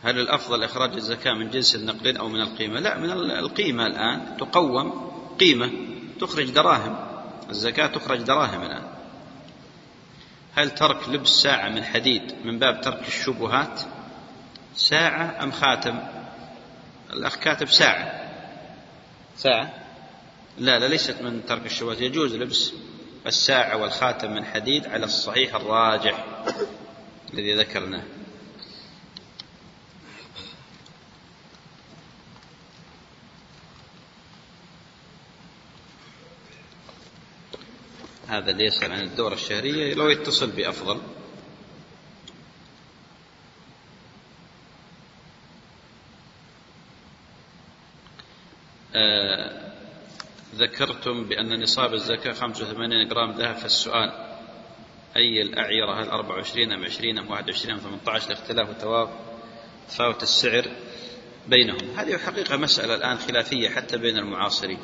[0.02, 5.10] هل الأفضل إخراج الزكاة من جنس النقدين أو من القيمة؟ لا من القيمة الآن تقوم
[5.40, 5.70] قيمة
[6.20, 6.96] تخرج دراهم.
[7.50, 8.89] الزكاة تخرج دراهم الآن.
[10.54, 13.80] هل ترك لبس ساعة من حديد من باب ترك الشبهات؟
[14.74, 15.98] ساعة أم خاتم؟
[17.12, 18.30] الأخ كاتب ساعة.
[19.36, 19.70] ساعة؟
[20.58, 22.72] لا لا ليست من ترك الشبهات يجوز لبس
[23.26, 26.24] الساعة والخاتم من حديد على الصحيح الراجح
[27.34, 28.02] الذي ذكرناه.
[38.30, 41.00] هذا اللي يسأل عن الدورة الشهرية لو يتصل بأفضل.
[48.94, 49.70] آه
[50.54, 54.12] ذكرتم بأن نصاب الزكاة 85 جرام ذهب فالسؤال
[55.16, 58.68] أي الأعيرة؟ هل 24 أم 20 أم 21 أم 18 لاختلاف
[59.88, 60.64] تفاوت السعر
[61.48, 61.90] بينهم.
[61.96, 64.78] هذه حقيقة مسألة الآن خلافية حتى بين المعاصرين.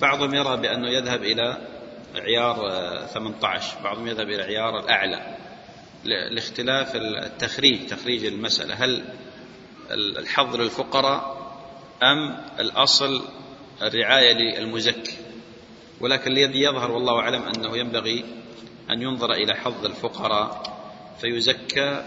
[0.00, 1.68] بعضهم يرى بأنه يذهب إلى
[2.14, 2.56] عيار
[3.06, 5.36] 18 بعضهم يذهب إلى عيار الأعلى
[6.04, 8.74] لاختلاف التخريج تخريج المسألة.
[8.74, 9.04] هل
[9.90, 11.42] الحظ للفقراء
[12.02, 13.24] أم الأصل
[13.82, 15.16] الرعاية للمزكي؟
[16.00, 18.24] ولكن الذي يظهر والله أعلم أنه ينبغي
[18.90, 20.62] أن ينظر إلى حظ الفقراء
[21.20, 22.04] فيزكى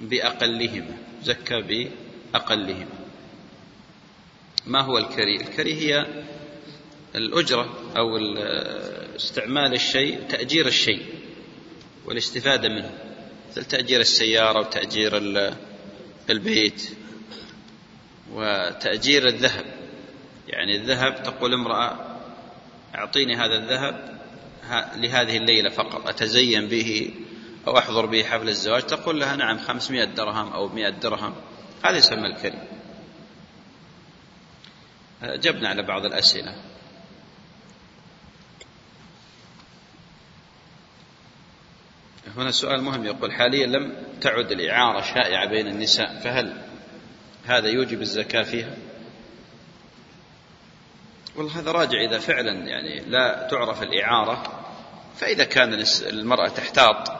[0.00, 1.88] بأقلهما زكى
[2.32, 3.04] بأقلهما
[4.66, 6.06] ما هو الكري؟ الكري هي
[7.16, 8.16] الأجرة أو
[9.16, 11.02] استعمال الشيء تأجير الشيء
[12.04, 12.90] والاستفادة منه.
[13.50, 15.12] مثل تأجير السيارة وتأجير
[16.30, 16.90] البيت
[18.32, 19.64] وتأجير الذهب.
[20.48, 22.18] يعني الذهب تقول امرأة
[22.94, 24.20] أعطيني هذا الذهب
[24.96, 27.10] لهذه الليلة فقط أتزين به
[27.66, 31.34] أو أحضر به حفل الزواج؟ تقول لها نعم خمسمائة درهم أو مئة درهم.
[31.84, 32.60] هذا يسمى الكريم.
[35.22, 36.54] جبنا على بعض الأسئلة.
[42.36, 46.62] هنا سؤال مهم يقول حاليا لم تعد الإعارة شائعة بين النساء فهل
[47.44, 48.74] هذا يوجب الزكاة فيها؟
[51.36, 54.64] والله هذا راجع إذا فعلا يعني لا تعرف الإعارة
[55.16, 57.12] فإذا كان المرأة تحتاط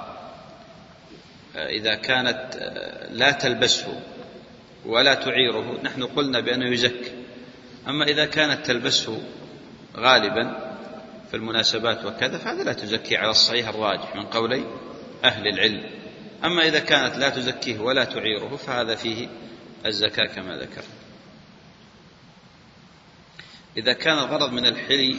[1.57, 2.57] إذا كانت
[3.11, 4.01] لا تلبسه
[4.87, 7.13] ولا تعيره نحن قلنا بأنه يزكى
[7.89, 9.23] أما إذا كانت تلبسه
[9.97, 10.75] غالبا
[11.31, 14.65] في المناسبات وكذا فهذا لا تزكي على الصحيح الراجح من قولي
[15.25, 15.91] أهل العلم.
[16.45, 19.29] أما إذا كانت لا تزكيه ولا تعيره فهذا فيه
[19.87, 20.95] الزكاة كما ذكرنا
[23.77, 25.17] إذا كان الغرض من الحلي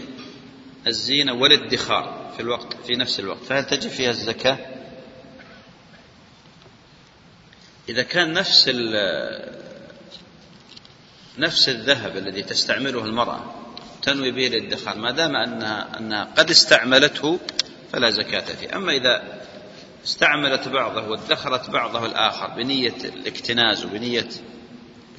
[0.87, 4.57] الزينة والادخار في الوقت في نفس الوقت فهل تجب فيها الزكاة؟
[7.89, 8.69] إذا كان نفس
[11.37, 13.55] نفس الذهب الذي تستعمله المرأة
[14.01, 17.39] تنوي به الادخار ما دام أنها أنها قد استعملته
[17.93, 19.34] فلا زكاة فيه، أما إذا
[20.05, 24.29] استعملت بعضه وادخرت بعضه الآخر بنية الاكتناز وبنية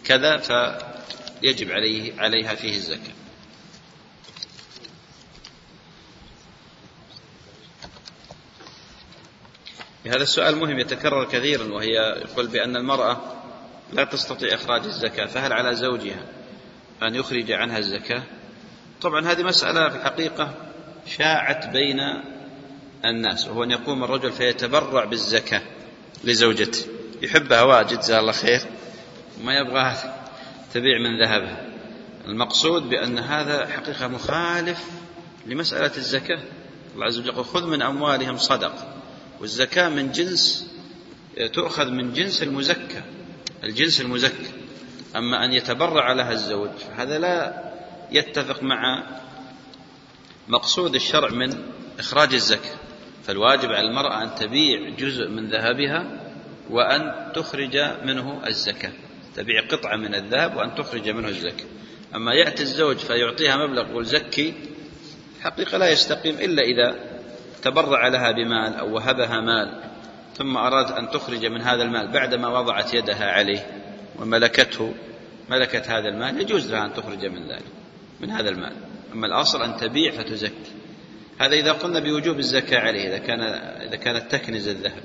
[0.05, 3.17] كذا فيجب عليه عليها فيه الزكاة.
[10.07, 13.21] هذا السؤال مهم يتكرر كثيرا وهي يقول بأن المرأة
[13.93, 16.27] لا تستطيع إخراج الزكاة فهل على زوجها
[17.03, 18.23] أن يخرج عنها الزكاة
[19.03, 20.55] طبعا هذه مسألة في الحقيقة
[21.07, 22.01] شاعت بين
[23.05, 25.63] الناس وهو أن يقوم الرجل فيتبرع بالزكاة
[26.25, 26.87] لزوجته.
[27.23, 28.61] يحبها واجد جزاها الله خير
[29.41, 29.93] وما يبغى
[30.75, 31.67] تبيع من ذهبها
[32.27, 34.85] المقصود بأن هذا حقيقة مخالف
[35.47, 36.43] لمسألة الزكاة.
[36.95, 38.95] الله عز وجل يقول خذ من أموالهم صدقة.
[39.41, 40.67] والزكاة من جنس
[41.53, 43.03] تؤخذ من جنس المزكى
[43.65, 44.51] الجنس المزكى.
[45.17, 47.65] أما أن يتبرع لها الزوج هذا لا
[48.11, 49.07] يتفق مع
[50.49, 51.63] مقصود الشرع من
[51.99, 52.77] إخراج الزكاة.
[53.25, 56.07] فالواجب على المرأة أن تبيع جزء من ذهبها
[56.71, 58.93] وأن تخرج منه الزكاة.
[59.37, 61.67] تبيع قطعة من الذهب وأن تخرج منه الزكاة.
[62.15, 64.55] أما يأتي الزوج فيعطيها مبلغ يقول زكي
[65.41, 66.97] حقيقة لا يستقيم إلا إذا
[67.63, 69.83] تبرع لها بمال أو وهبها مال
[70.35, 73.67] ثم أراد أن تخرج من هذا المال بعدما وضعت يدها عليه
[74.19, 74.95] وملكته
[75.51, 77.65] ملكت هذا المال يجوز لها أن تخرج من ذلك
[78.21, 78.73] من هذا المال.
[79.13, 80.73] أما الأصل أن تبيع فتزكي.
[81.39, 83.41] هذا إذا قلنا بوجوب الزكاة عليه إذا كان
[83.89, 85.03] إذا كانت تكنز الذهب.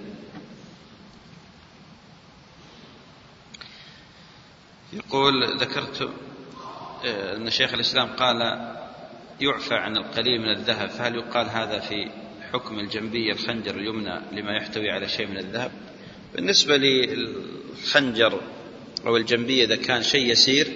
[4.94, 6.02] يقول ذكرت
[7.06, 8.38] آه، أن شيخ الإسلام قال
[9.42, 10.90] يعفى عن القليل من الذهب.
[10.90, 12.10] فهل يقال هذا في
[12.54, 15.72] حكم الجنبية الخنجر اليمنى لما يحتوي على شيء من الذهب؟
[16.36, 18.42] بالنسبة للخنجر
[19.06, 20.68] أو الجنبية إذا كان شيء يسير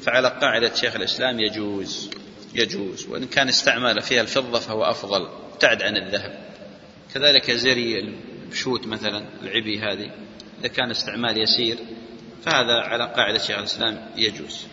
[0.00, 2.10] فعلى قاعدة شيخ الإسلام يجوز.
[2.56, 6.46] يجوز وإن كان استعمال فيها الفضة فهو أفضل ابتعد عن الذهب.
[7.14, 10.10] كذلك زري البشوت مثلا العبي هذه
[10.60, 11.78] إذا كان استعمال يسير
[12.42, 14.66] فهذا على قاعدة شيخ الإسلام يجوز.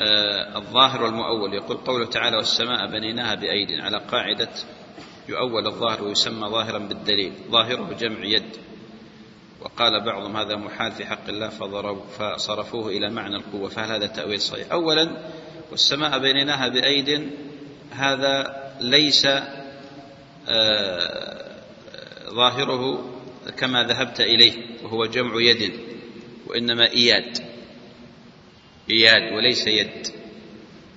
[0.00, 3.80] آه الظاهر والمؤول يقول قوله تعالى والسماء بنيناها بأيد.
[3.80, 4.50] على قاعدة
[5.28, 8.65] يؤول الظاهر ويسمى ظاهرا بالدليل ظاهره جمع يد.
[9.66, 11.48] وقال بعضهم هذا محال في حق الله
[12.18, 15.16] فصرفوه إلى معنى القوة فهل هذا تأويل صحيح؟ أولا
[15.70, 17.30] والسماء بنيناها بأيد
[17.90, 19.26] هذا ليس
[20.48, 21.50] آه،
[22.30, 23.10] ظاهره
[23.56, 24.52] كما ذهبت إليه
[24.82, 25.72] وهو جمع يد
[26.46, 27.38] وإنما إياد.
[28.90, 30.06] إياد وليس يد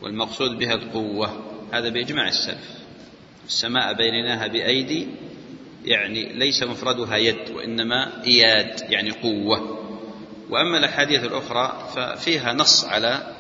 [0.02, 2.80] والمقصود بها القوة هذا بإجماع السلف.
[3.48, 5.08] السماء بينناها بأيدي
[5.85, 9.80] يعني ليس مفردها يد وإنما إياد يعني قوة.
[10.49, 13.35] وأما الأحاديث الأخرى ففيها نص على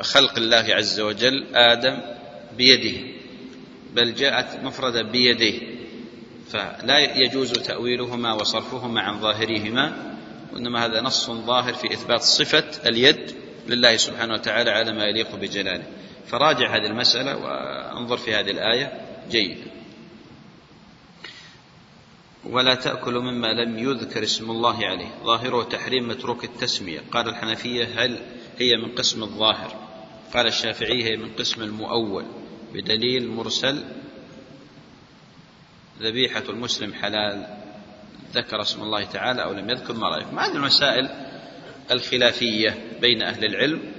[0.00, 1.98] خلق الله عز وجل آدم
[2.56, 2.98] بيده
[3.94, 5.60] بل جاءت مفردة بيديه
[6.50, 10.16] فلا يجوز تأويلهما وصرفهما عن ظاهرهما
[10.52, 13.34] وإنما هذا نص ظاهر في إثبات صفة اليد
[13.68, 15.84] لله سبحانه وتعالى على ما يليق بجلاله.
[16.26, 18.92] فراجع هذه المسألة وأنظر في هذه الآية
[19.30, 19.60] جيدا.
[22.44, 25.08] ولا تأكل مما لم يذكر اسم الله عليه.
[25.24, 27.00] ظاهره تحريم متروك التسمية.
[27.12, 28.18] قال الحنفية هل
[28.58, 29.88] هي من قسم الظاهر؟
[30.34, 32.24] قال الشافعي هي من قسم المؤول.
[32.74, 33.84] بدليل مرسل
[36.00, 37.46] ذبيحة المسلم حلال.
[38.34, 41.08] ذكر اسم الله تعالى أو لم يذكر ما رأيكم هذه المسائل
[41.90, 43.92] الخلافية بين أهل العلم.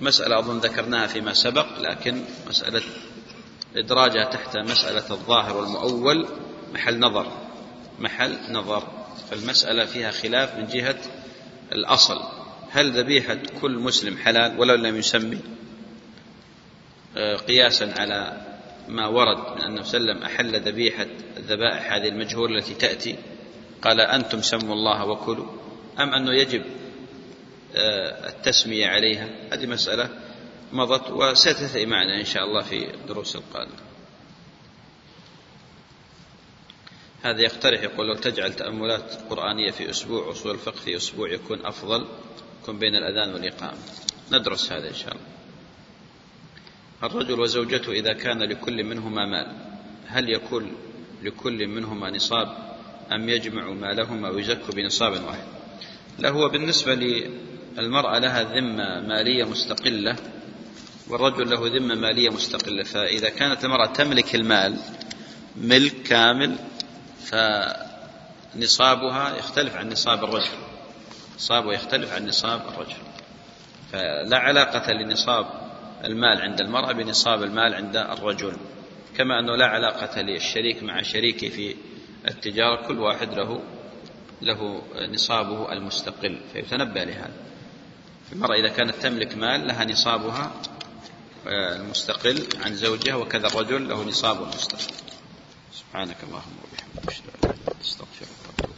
[0.00, 2.82] مسألة أظن ذكرناها فيما سبق لكن مسألة
[3.76, 6.28] إدراجها تحت مسألة الظاهر والمؤول
[6.74, 7.41] محل نظر.
[8.02, 8.88] محل نظر.
[9.30, 10.98] فالمسألة فيها خلاف من جهة
[11.72, 12.20] الأصل.
[12.70, 15.38] هل ذبيحة كل مسلم حلال ولو لم يسمي؟
[17.16, 18.46] آه، قياسا على
[18.88, 21.06] ما ورد من أنه سلم أحل ذبيحة
[21.36, 23.16] الذبائح هذه المجهولة التي تأتي.
[23.82, 25.46] قال أنتم سموا الله وكلوا.
[26.00, 26.62] أم أنه يجب
[27.76, 30.08] آه، التسمية عليها؟ هذه مسألة
[30.72, 33.91] مضت وستأتي معنا إن شاء الله في الدروس القادمة.
[37.22, 42.06] هذا يقترح يقول لو تجعل تأملات قرآنية في أسبوع أصول الفقه في أسبوع يكون أفضل.
[42.62, 43.78] يكون بين الأذان والإقامة.
[44.32, 45.26] ندرس هذا إن شاء الله.
[47.02, 49.56] الرجل وزوجته إذا كان لكل منهما مال
[50.06, 50.72] هل يكون
[51.22, 52.56] لكل منهما نصاب
[53.12, 55.44] أم يجمع مالهما ويزك بنصاب واحد؟
[56.18, 60.16] لا هو بالنسبة للمرأة لها ذمة مالية مستقلة
[61.08, 62.82] والرجل له ذمة مالية مستقلة.
[62.82, 64.76] فإذا كانت المرأة تملك المال
[65.56, 66.56] ملك كامل
[68.54, 70.58] فنصابها يختلف عن نصاب الرجل
[71.36, 72.96] نصابه يختلف عن نصاب الرجل.
[73.92, 75.46] فلا علاقة لنصاب
[76.04, 78.56] المال عند المرأة بنصاب المال عند الرجل
[79.16, 81.76] كما أنه لا علاقة للشريك مع شريكه في
[82.28, 83.62] التجارة كل واحد له
[84.42, 84.82] له
[85.12, 87.32] نصابه المستقل فيتنبه لهذا.
[88.32, 90.52] المرأة إذا كانت تملك مال لها نصابها
[91.46, 94.94] آه، المستقل عن زوجها وكذا الرجل له نصاب مستقل
[95.72, 96.71] سبحانك اللهم وبحمدك.
[96.94, 97.30] Так что,
[97.82, 98.41] что все.